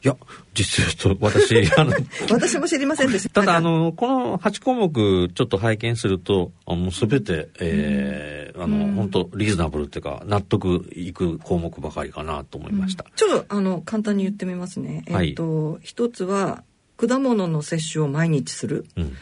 [0.02, 0.14] や
[0.52, 1.92] 実は私 あの
[2.30, 3.40] 私も知りませんでした。
[3.40, 16.62] ただあのこの8項目ちょっと拝見するとあの全て、えー、うん、あの、うん、本当リーズナブルっていうか納得いく項目ばかりかなと思いました、うん、ちょっとあの簡単に言ってみますね、はい、えっ、と一つは
[16.96, 19.12] 果物の摂取を毎日する、うん、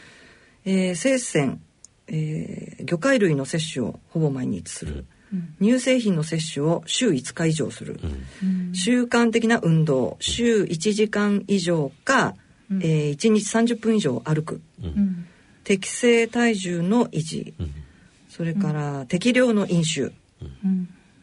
[0.65, 1.61] えー、生鮮、
[2.07, 5.05] えー、魚介類の摂取をほぼ毎日する、
[5.61, 7.99] 乳製品の摂取を週5日以上する、
[8.73, 12.35] 習慣的な運動週1時間以上か、
[12.69, 14.61] うん、えー、1日30分以上歩く、
[15.63, 17.53] 適正体重の維持、
[18.29, 20.11] それから適量の飲酒、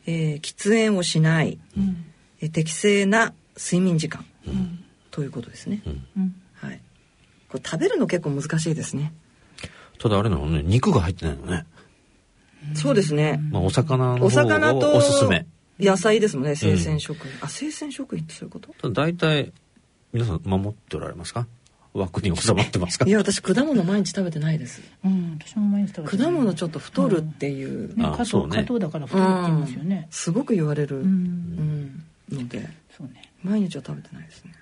[0.07, 1.59] えー、喫煙をしない、
[2.41, 4.25] えー、適正な睡眠時間、
[5.11, 5.83] ということですね、
[6.55, 6.81] はい、
[7.49, 9.13] これ食べるの結構難しいですね
[9.99, 11.67] ただあれなのね肉が入ってないのね
[12.75, 13.41] そうですね。
[13.51, 15.47] まあ、お魚のお魚とおすすめ。
[15.79, 17.31] 野菜ですもんね、生鮮食品。
[17.31, 18.91] うん、あ、生鮮食品ってそういうこと？
[18.91, 19.55] 大体、
[20.13, 21.47] 皆さん守っておられますか？
[21.95, 23.07] 枠に収まってますか？
[23.07, 24.83] いや、私果物毎日食べてないです。
[25.03, 27.93] うん、私も毎日食べて果物ちょっと太るっていう。
[27.93, 30.09] うん、ね、加藤、加藤だから太るって言いますよね。
[30.11, 31.01] すごく言われる。
[31.01, 32.05] うん。
[32.31, 33.33] ので、そうね。
[33.43, 34.53] 毎日は食べてないですね。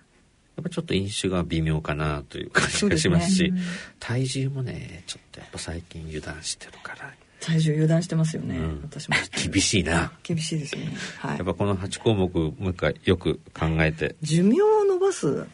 [0.58, 3.60] やっぱちょっと飲酒が微妙かなという感じがしますし、ね、
[4.00, 7.14] 体重もね、ちょっとやっぱ最近油断してるから。
[7.40, 9.14] 体重油断してますよね、うん、私も。
[9.52, 10.10] 厳しいな。
[10.24, 14.16] 厳しいですよね、はい、やっぱこの8項目もう一回よく考えて。
[14.20, 15.46] 寿命を伸ばす、うん、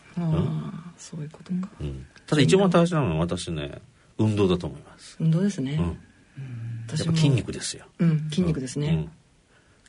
[0.96, 3.82] そういうことか、うん、ただ一番大事なのは私ね
[4.16, 5.18] 運動だと思います。
[5.20, 5.96] 運動ですね、うん、やっ
[6.88, 9.10] ぱ筋肉ですよ、うん、筋肉ですね、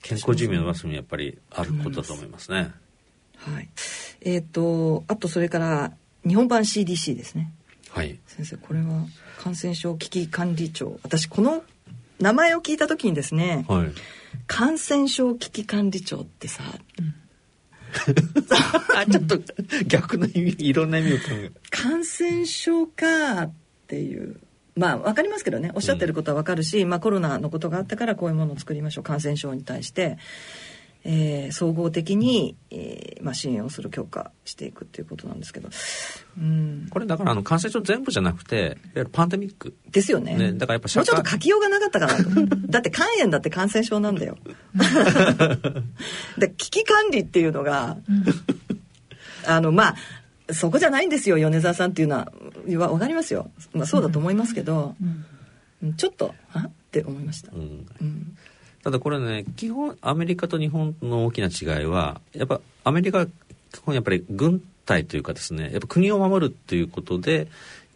[0.01, 2.73] 健康寿命を伸ばすにやっぱりあることだと思いますね
[3.51, 3.69] はい。
[4.21, 5.91] えっ、ー、とあとそれから
[6.27, 7.51] 日本版 CDC ですね。
[7.89, 8.19] はい。
[8.27, 9.05] 先生これは
[9.37, 10.99] 感染症危機管理庁。
[11.03, 11.63] 私この
[12.19, 13.91] 名前を聞いた時にですね、はい、
[14.47, 16.63] 感染症危機管理庁ってさ、
[19.05, 19.39] うん、ちょっと
[19.85, 23.53] 逆の意味いろんな意味を考え感染症かっ
[23.87, 24.39] ていう。
[24.77, 25.71] まあ分かりますけどね。
[25.73, 29.03] おっしゃってることは分かるし、うん、まあ、コロナのことがあったからこういうものを作りましょう。
[29.05, 30.17] 感染症に対して
[31.07, 35.69] えー、総合的に、えーまあ、支援をする強化していくっていうことなんですけど、
[36.39, 39.75] うん、これだからあの感染症全部じゃなくていわゆるパンデミック。
[39.91, 42.57] ですよね、ね、だからやっぱもうちょっと書きようがなかったかなと。
[42.67, 44.35] だって肝炎だって感染症なんだよ。
[46.39, 47.97] で危機管理っていうのが、
[49.45, 52.31] あのまあそこじゃないんですよ米沢さんっていうのは。
[52.65, 54.95] 分かりますよ、まあ、そうだと思いますけど、
[55.83, 56.67] うん、ちょっとあ？
[56.67, 57.85] って思いました、うん
[58.85, 63.31] ただこれね、基本アメリカと日本の大きな違いは、やっぱアメリカは基
[63.83, 67.47] 本やっぱり軍隊というかですね、やっぱ国を守るっていうことで、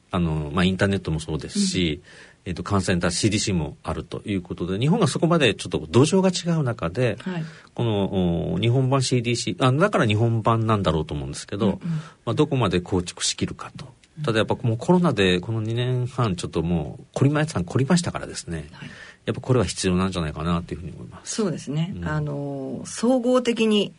[0.10, 2.02] あの、まあ、インターネットもそうですし、
[2.46, 11.80] うん、えっ、と、感染対 CDC もあるということで、日本がそこまでちょっと土壌が違う中で、はい、この日本版 CDC あ、だから日本版なんだろうと思うんですけど、うんうん、
[12.26, 13.86] まあ、どこまで構築しきるかと。
[14.26, 18.90] ただやっぱもうコロナでこの2年半ちょっともう凝りまさん凝りましたからですね、はい
[19.30, 21.36] やっぱこれは必要なんじゃないかなというふうに思います。
[21.36, 21.94] そうですね。
[21.96, 23.94] うん、あの総合的に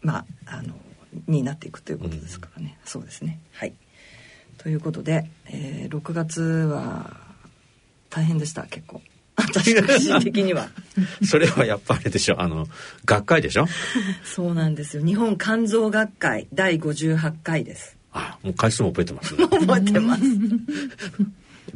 [0.00, 0.74] まああの
[1.26, 2.78] になっていくということですからね。
[2.80, 3.40] うん、そうですね。
[3.52, 3.74] はい。
[4.58, 7.10] ということで、えー、6月は
[8.10, 9.02] 大変でした結構。
[9.40, 10.68] 私個人的には
[11.24, 12.68] それはやっぱりでしょあの
[13.06, 13.66] 学会でしょ
[14.22, 20.22] そうなんですよ日本肝臓学会第58回ですあもう回数も覚えてますね覚えてます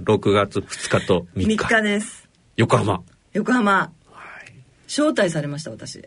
[0.02, 2.23] 6月2日と3日 ,3 日です
[2.56, 3.02] 横浜。
[3.32, 3.90] 横浜、は
[4.46, 4.52] い、
[4.86, 6.02] 招待されました私。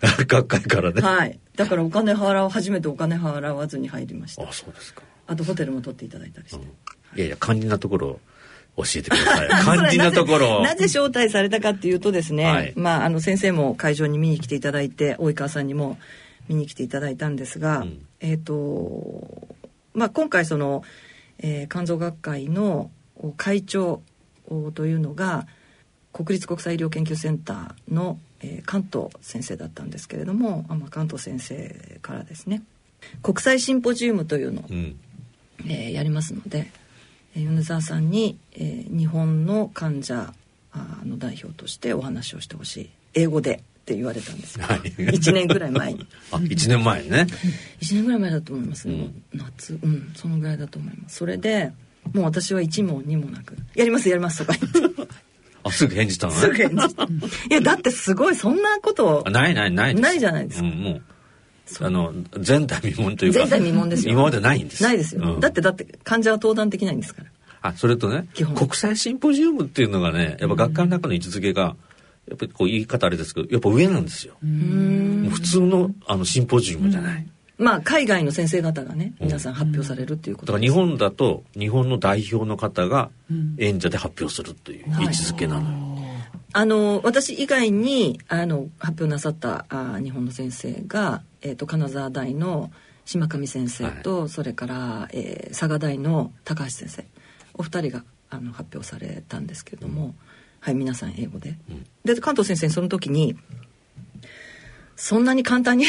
[0.00, 1.02] 学会からね。
[1.02, 1.38] はい。
[1.56, 4.48] だからお金払う初めてお金払わずに入りました。
[4.48, 5.02] あそうですか。
[5.26, 8.20] あとホテルも取っていただいたりして、うん、いやいや肝心なところ
[8.76, 9.48] 教えてください。
[9.62, 15.98] 肝心なところなぜ招待されたかっていうとですね、はい、まああの先生も会場に見に来ていただいて及川さんにも
[16.48, 19.48] 見に来ていただいたんですが、うん、えっ、ー、と
[19.92, 20.82] まあ今回その、
[21.40, 22.90] えー、肝臓学会の
[23.36, 24.02] 会長
[24.74, 25.46] というのが
[26.12, 32.62] 国立国際医療研究センターの、えー、関東先生だったんですけれども、まあ、関東先生からですね。
[33.22, 34.96] 国際シンポジウムというのを、うん、
[35.66, 36.70] えー、やりますので、
[37.36, 40.34] えー、米沢さんに、えー、日本の患者
[41.04, 42.90] の代表としてお話をしてほしい。
[43.14, 44.58] 英語でって言われたんです。
[44.58, 46.06] よ、 はい、1年ぐらい前に。
[46.30, 47.26] あ1年前ね。
[47.80, 48.88] 1年ぐらい前だと思います。
[48.88, 51.16] ね、うん、夏うんそのぐらいだと思います。
[51.16, 51.72] それで
[52.12, 55.08] もう私は1も2もなく「やりますやります」とか言って
[55.62, 56.40] あ、すぐ返事したのね？
[56.40, 56.88] すぐ返事。
[56.88, 57.04] した。
[57.04, 57.08] い
[57.50, 60.68] や、だってすごい、そんなことないないないないじゃないですか。
[60.68, 61.02] うん、もう。
[61.82, 62.12] あの
[62.44, 63.38] 前代未聞というか。
[63.38, 64.12] 前代未聞ですよ。
[64.12, 67.28] 今までないんですないですよ、うん、だってだって患者は登壇できないんですから。
[67.62, 71.76] あそれとね国際シンポジウムっていうのがねやっぱ学会の中の位置づけが、
[72.26, 74.34] やっぱりこう言い方あれですけどやっぱ上なんですよ。
[74.42, 77.28] 普通のあのシンポジウムじゃない、
[77.60, 83.10] まあ海外の先生方がね皆さん発表されるっていうことだから日本だと日本の代表の方が
[83.58, 85.76] 演者で発表するという位置づけなのよ、
[86.52, 92.72] あの私以外にあの発表なさったあ日本の先生が、えーと、金沢大の
[93.04, 97.04] 島上先生と、はい、それから、えー、佐賀大の高橋先生
[97.54, 100.14] お二人があの発表されたんですけれども、
[100.60, 103.36] はい皆さん英語で、うん、で関東先生その時に
[104.94, 105.86] そんなに簡単に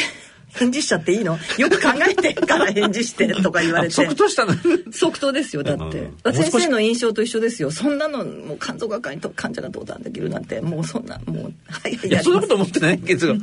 [0.54, 1.38] 返事しちゃっていいの？
[1.58, 3.94] よく考えてから返事してとか言われて。
[3.94, 4.54] 即答したの？
[4.92, 7.70] 即答ですよだって、うん、先生の印象と一緒ですよ。
[7.70, 10.60] そんなのもう肝臓学会と患者が同断できるなんて。
[10.60, 13.34] もうそんなもうはいいやそんなこと思ってないけど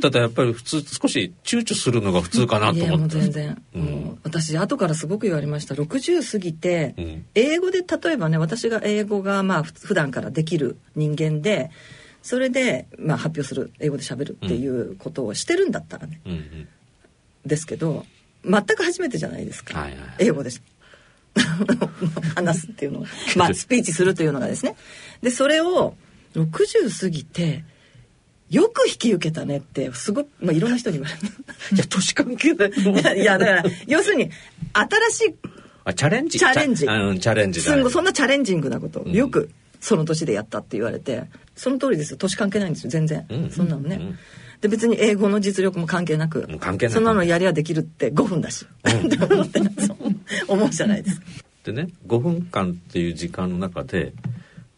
[0.00, 2.84] ただやっぱり普通少し躊躇するのが普通かなと思って。
[2.84, 5.74] いやもう全然、うん、私後からすごく言われました。
[5.74, 11.70] 60過ぎて、うん、英語で例えばね私が英語がまあ普段からできる人間で
[12.22, 16.68] それで、まあ、発表する英語で喋るっていうことをしてるんだったらね、うんうん、
[17.46, 18.04] ですけど
[18.44, 20.50] 全く初めてじゃないですか、はいはい、英語で
[22.34, 23.04] 話すっていうの
[23.36, 24.76] まあ スピーチするというのがですね。
[25.22, 25.94] でそれを
[26.34, 27.64] 60過ぎて
[28.50, 31.20] よく引き受けたねってすごく、まあ、いろんな人に言われる。
[31.76, 32.66] いや年関係な
[33.12, 34.30] いいやだから要するに
[34.72, 35.34] 新しい
[35.84, 36.38] あチャレンジ？
[36.38, 36.80] チャレンジ。
[36.84, 39.50] チャレンジそんなチャレンジングなことをよく
[39.80, 41.24] その年でやったって言われて
[41.58, 42.16] その通りですよ。
[42.16, 44.18] 年関係ないんですよ全然、うん、そんなのね、うん、
[44.60, 46.94] で別に英語の実力も関係なく関係ない。
[46.94, 49.60] そんなのやりゃできるって5分だし、うん、 って思って
[50.46, 51.26] 思うじゃないですか。
[51.64, 54.12] でね5分間っていう時間の中で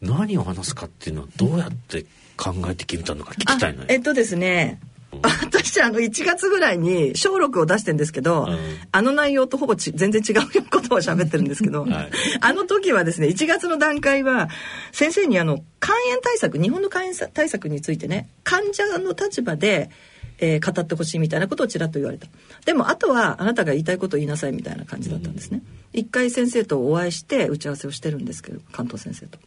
[0.01, 2.07] 何を話すかっていうのはどうやって
[2.37, 3.87] 考えて決めたのか聞きたいのよ。
[3.89, 4.81] えっとですね
[5.23, 8.59] 私あの1月ぐらいに小録を出してんですけど、うん、
[8.93, 14.49] あの内容とほぼ全然違うことを喋ってるんですけど、はい、あの時はですね1月の段階は
[14.93, 19.91] 先生にあの肝炎対策日本の肝炎対策についてね患者の立場で、
[20.39, 22.29] えー、語ってほしいみたいなことをちらっと言われた。
[22.65, 29.39] でもあとはあなたが言いたいことを言いなさいみたいな感じだったんですね、うん、一回先生とお会いして打ち合わせをしてるんですけど関東先生と。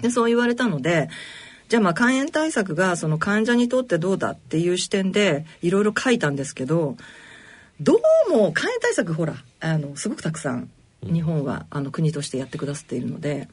[0.00, 1.08] でそう言われたので
[1.68, 6.96] じゃあまあ肝炎対策がその患者にとってどうだっていう視点でいろいろ書いたんですけど
[7.80, 10.70] どうも肝炎対策ほらあのすごくたくさん
[11.02, 13.48] 日本はあの国としてやってくださっているので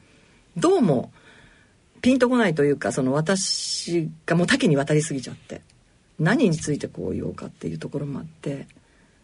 [0.56, 1.12] どうも
[2.02, 5.62] ピンとこないというかその私がもう多岐にわたりすぎちゃって
[6.18, 8.66] 何についてこう言おうかっていうところもあって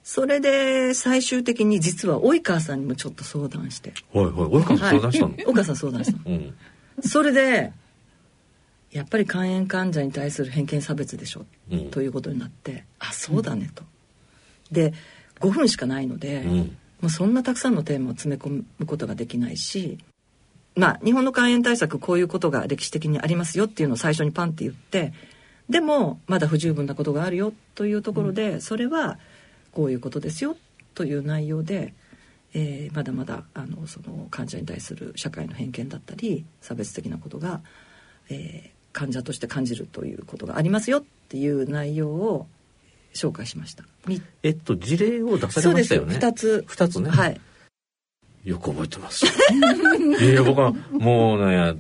[0.03, 3.93] それで最終的に実は及川さんにもちょっと相談して。
[4.15, 4.35] はいはい。
[4.35, 6.55] 及川さん相談したの、はい、 及川さん相談したの、うん、
[7.03, 7.73] それで
[8.93, 13.85] やっぱり肝炎患者に対する偏見差別でしょ、うん、ということになってあそうだねと。
[14.71, 14.93] で
[15.41, 16.75] 5分しかないので、うん、も
[17.05, 19.99] うそんなたくさんのテーマを詰め込むことができないし
[20.75, 25.13] まあ日本の肝炎対策こういうことが歴史的にありますよっていうのを最初にパンって言って
[25.69, 29.19] でもまだ不十分なことがあるよというところで、うん、それは
[29.73, 30.57] こういうことですよ
[30.95, 31.95] という内容で、
[32.55, 37.61] えー、まだまだあのその患者に対する社会の偏見だったり差別的なことが、
[38.31, 42.47] えー、患者として感じるということがありますよっていう内容を
[43.15, 43.85] 紹介しました。
[44.43, 46.15] えっと事例を出されましたよね。
[46.15, 46.65] 二つ。
[46.67, 47.11] 二つね。
[47.11, 47.41] はい。
[48.45, 49.27] よく覚えてます。
[50.25, 51.75] いや僕はもうね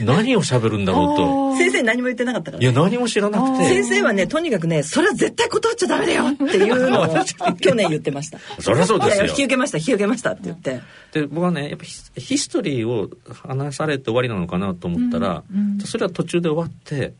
[0.00, 1.56] 何を喋るんだろうと。
[1.56, 3.68] 先生何も言ってなかったから、いや何も知らなくて。
[3.68, 7.06] 先生はねとにかくねそれは絶対断っちゃダメだよっていうのを
[7.60, 8.38] 去年言ってました。
[8.58, 9.26] そりゃそうですよ。
[9.26, 10.80] 引き受けました引き受けましたって言って。
[11.12, 13.10] で僕はねやっぱヒストリーを
[13.46, 17.12] 話されて終わりなのかなと思ったら、うんうん、それは途中で終わって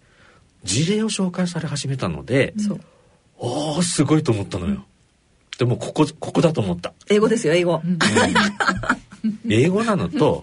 [0.64, 2.80] 事例を紹介され始めたので、うん、
[3.38, 4.84] おおすごいと思ったのよ。
[5.62, 6.92] でもここここだと思った。
[7.08, 7.98] 英語ですよ英語、うん、
[9.48, 10.42] 英語なのと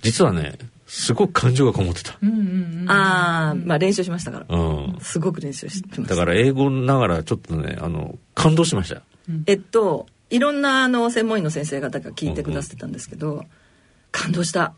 [0.00, 9.02] 実はねすごく感情がこもってた、ああまあ練習しましたから、うん、すごく練習してまだから英語ながらちょっとねあの感動しました、
[9.44, 13.46] えっといろんなあの専門医の先生方が聞いてくださってたんですけど、うんうん、
[14.10, 14.72] 感動した。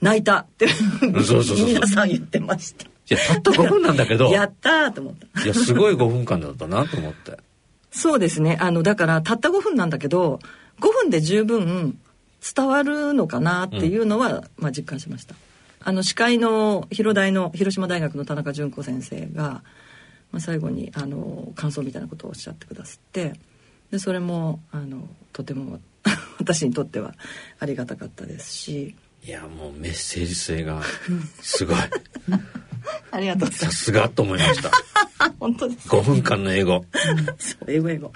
[0.00, 0.38] 泣いた。
[0.38, 2.84] ってそうそうそう皆さん言ってました。
[2.84, 4.30] いやたった5分なんだけど。
[4.30, 5.42] やったと思った。
[5.42, 7.38] いやすごい5分間だったなと思って
[7.96, 8.58] そうですね。
[8.60, 10.38] あのだからたった5分なんだけど
[10.80, 11.98] 5分で十分
[12.54, 15.34] 伝わるのかなっていうのは、うん、まあ、実感しました。
[15.80, 19.62] あの司会の広大の広島大学の田中純子先生が、
[20.30, 23.32] まあ、最後にあの感想みたいなことをおっしゃってくださって
[23.90, 25.80] でそれもあのとても
[26.38, 27.14] 私にとっては
[27.58, 28.94] ありがたかったですし。
[29.24, 30.82] いやもうメッセージ性が
[31.40, 31.76] すごい。
[33.10, 34.70] ありがとうさすがと思いました
[35.40, 36.84] 本当です5分間の英語。
[37.38, 38.12] そう英語英語。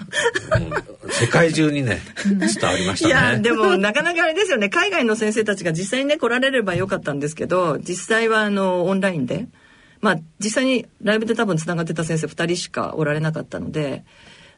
[1.09, 3.13] 世界中にね伝わりましたね。
[3.13, 4.69] いやでもなかなかあれですよね。
[4.69, 9.47] 海外の先生たちが実際にね来られればよかったんですけど実際はあのオンラインで。
[10.01, 14.03] まあ実際にライブで多分つながってた先生2人しかおられなかったので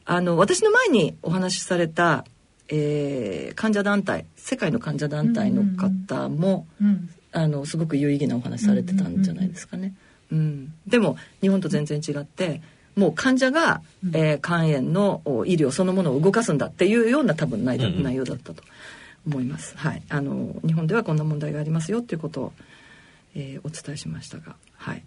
[0.05, 2.25] あの私の前にお話しされた、
[2.69, 6.93] えー、患者団体世界の患者団体の方も、うんうん。
[6.93, 9.87] うん、あのすごく有意義なお話されてたんじゃないですかね。
[9.87, 9.95] うん、
[10.87, 12.61] でも日本と全然違って
[12.95, 13.81] もう患者が、
[14.13, 18.63] えー、肝炎の医療そのものを動かすんだっていうような多分内,、内容だったと
[19.25, 19.75] 思います。
[19.77, 22.53] はい、あの日本ではこんな問題がありますよっていうことを、
[23.35, 24.55] えー、お伝えしましたが。
[24.75, 25.03] はい。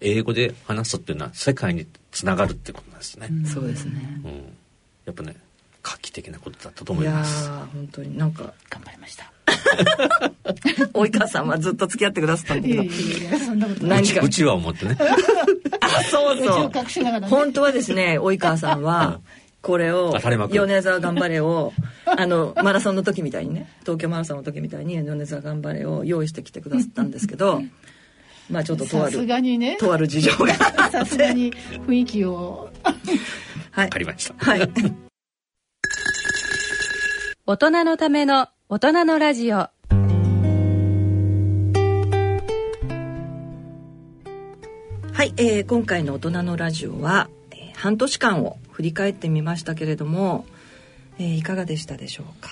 [0.00, 4.56] 英語で話すっていうのは世界につながるってことなんですね、うん、そうですね、うん、
[5.04, 5.36] やっぱね
[5.80, 7.44] 画期的なことだったと思います。
[7.44, 8.18] いや本当に。
[8.18, 9.30] なんか頑張りました
[10.92, 12.82] 及川さんはずっと付き合ってくださったんだけど。
[12.82, 14.02] いやいやそんなことない。
[14.22, 14.96] うちは思ってね。
[15.80, 16.70] あ、そうそう。
[17.28, 19.20] 本当はですね、及川さんは、
[19.62, 20.16] これを、
[20.50, 21.72] 米沢頑張れを、
[22.04, 27.62] あの、マラソンの時みたいにね、東京マラソンの時みたいに、米沢頑張れを用意してきてくださったんですけど、
[28.48, 29.26] まあちょっととある、
[29.58, 30.54] ね、とある事情が。
[30.90, 32.70] さすがに雰囲気を。
[33.72, 33.84] はい。
[33.86, 34.34] わかりました。
[34.38, 34.70] はい。
[37.44, 39.56] 大人のための大人のラジオ。
[39.58, 39.70] は
[45.24, 50.46] い、えー、今回の大人のラジオは、えー、半年間を振り返ってみましたけれども、
[51.20, 52.50] えー、いかがでしたでしょうか？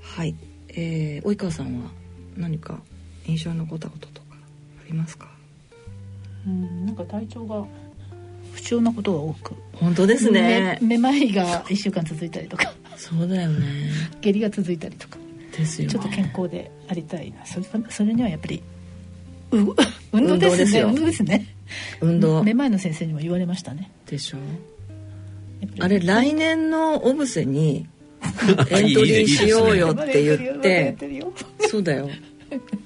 [0.00, 0.34] はい、
[0.70, 1.90] えー、及川さんは
[2.38, 2.80] 何か
[3.26, 4.38] 印象に残ったこととか
[4.82, 5.28] ありますか？
[6.46, 7.62] うんなんか体調が
[8.54, 9.54] 不調なことが多く。
[9.74, 10.78] 本当ですね。
[10.80, 13.90] めまいが1週間続いたりとかそうだよね。
[14.20, 15.18] 下痢が続いたりとか。
[15.56, 17.46] ですよ、ね、ちょっと健康でありたいな。
[17.46, 18.62] それそれにはやっぱり
[20.12, 20.80] 運動ですね。
[20.82, 21.46] 運動ですね。
[22.00, 22.42] 運動。
[22.42, 23.90] めまいの先生にも言われましたね。
[24.06, 24.38] でしょ。
[25.80, 27.86] あれ来年のオブセに
[28.70, 30.96] エントリーしようよって言って。
[31.68, 32.10] そうだよ。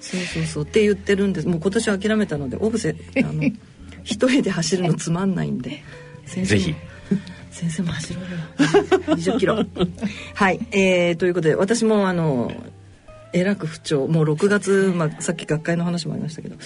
[0.00, 0.64] そうそうそう。
[0.64, 1.48] って言ってるんです。
[1.48, 3.42] もう今年は諦めたのでオブセあの
[4.04, 5.82] 一人で走るのつまんないんで。
[6.26, 6.74] 先生ぜひ
[7.58, 8.28] 先生も走ろうよ。
[9.16, 9.56] 20キロ。
[10.34, 12.52] はい、えー、ということで私もあの
[13.32, 14.06] えらく不調。
[14.06, 16.56] もう6月、まあ、さっき学会の話もありましたけど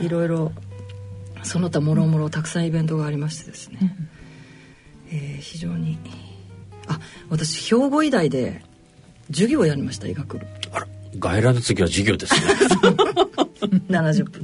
[0.00, 0.52] いろいろ
[1.44, 4.08] その他もろもろたくさんイベントがありましてですね、うん、
[5.16, 5.98] えー、非常に
[6.88, 6.98] あ
[7.28, 8.62] 私兵庫医大で
[9.28, 10.46] 授業をやりました医学部。
[10.72, 10.86] あら
[11.16, 12.40] 外来の次は授業ですね。
[13.88, 14.42] 70分。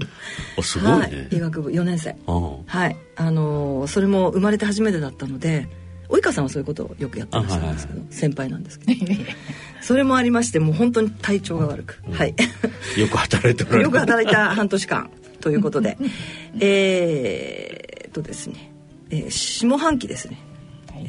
[0.56, 2.14] おすごい、ね、はい、医学部4年生。
[2.26, 2.96] はい。
[3.16, 5.68] あのー、それも生まれて初めてだったので
[6.08, 9.06] 及川さんはそういうことをよくやってらっしゃるんですけど、はいはい、先輩なんですけど。
[9.82, 12.34] それもありましてもう本当に体調が悪く、うん、はい。
[12.98, 15.96] よく働いてよく働いた半年間ということで。
[16.60, 18.72] えっとですね、
[19.10, 20.38] えー、下半期ですね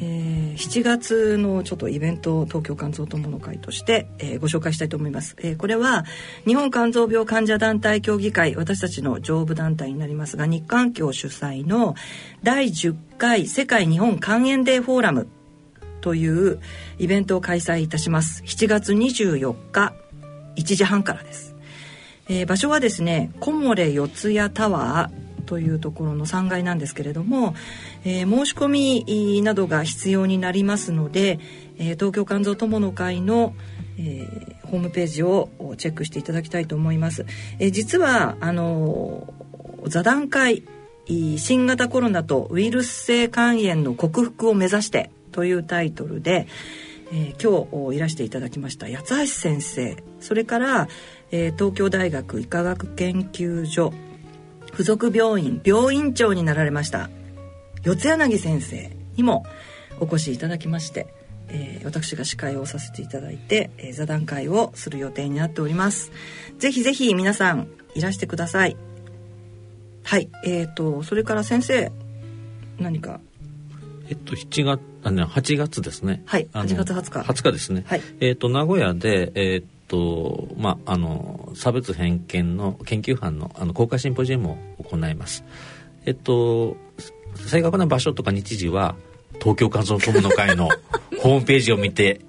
[0.00, 6.04] ー、7月のちょっとイベントを東京肝臓友の会として、えー、ご紹介したいと思います、えー、これは
[6.46, 11.96] 日本肝臓病患者団体協議会私たちの上部団体になりますが日韓協主催の
[12.44, 15.28] 第10回世界日本肝炎デーフォーラム
[16.00, 16.60] という
[16.98, 18.44] イベントを開催いたします。
[18.44, 19.94] 7月24日
[20.56, 21.56] 1時半からです、
[22.28, 27.54] え、場所はですね木漏れ四谷タワーというところの3階なんですけれども、
[28.04, 31.40] えー、申し込みなどが必要になりますので、
[31.78, 33.54] えー、東京肝臓友の会の、
[33.98, 37.24] えー、ホームページをチェックしていただきたいと思います。
[37.58, 39.32] えー、実はあの
[39.86, 40.64] 座談会
[41.38, 46.46] 新型コロナとウイルス性肝炎の克服を目指してというタイトルで、
[47.10, 50.88] えー、今日いらしていただきました八橋先生それから、
[51.30, 53.94] えー、東京大学医科学研究所
[54.72, 57.10] 附属病院病院長になられました
[57.82, 59.44] 四柳先生にも
[60.00, 61.06] お越しいただきまして、
[61.48, 66.12] えー、私が司会をさせていただいて、えー、座談会をする予定になっております。
[66.58, 68.76] ぜひぜひ皆さんいらしてください。
[70.04, 71.92] はいえーとそれから先生
[72.78, 73.20] 何か？
[74.08, 76.22] えっと7月あね8月ですね。
[76.26, 77.30] はい8月20日。
[77.32, 77.84] 20日ですね。
[77.86, 78.02] はい。
[78.20, 85.44] えっ、と名古屋でえっ、とまああの差別偏見の研究班のあの公開シンポジウムを行います。
[86.04, 86.76] えっと
[87.34, 88.94] 正確な場所とか日時は
[89.40, 90.68] 東京肝臓友の会の
[91.20, 92.20] ホームページを見て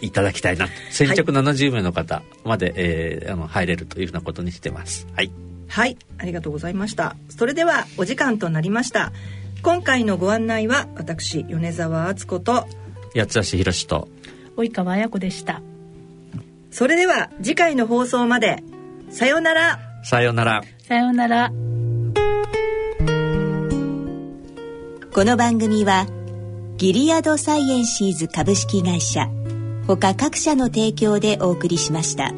[0.00, 0.68] いただきたいな。
[0.90, 5.06] 先着70名の方まで、はい、えー、あの入れるというふうなことにしてます。
[5.14, 5.30] はい。
[5.68, 5.96] はい。
[6.18, 7.16] ありがとうございました。
[7.28, 9.12] それではお時間となりました。
[9.62, 12.66] 今回のご案内は私米沢敦子と
[13.14, 14.08] 八橋宏と
[14.56, 15.60] 及川綾子でした
[16.70, 18.62] それでは次回の放送まで。
[19.10, 19.80] さようなら。
[20.04, 20.62] さようなら。
[20.86, 21.52] さようなら。
[25.12, 26.06] この番組は
[26.76, 29.28] ギリアドサイエンシーズ株式会社
[29.86, 32.32] 他各社の提供でお送りしました。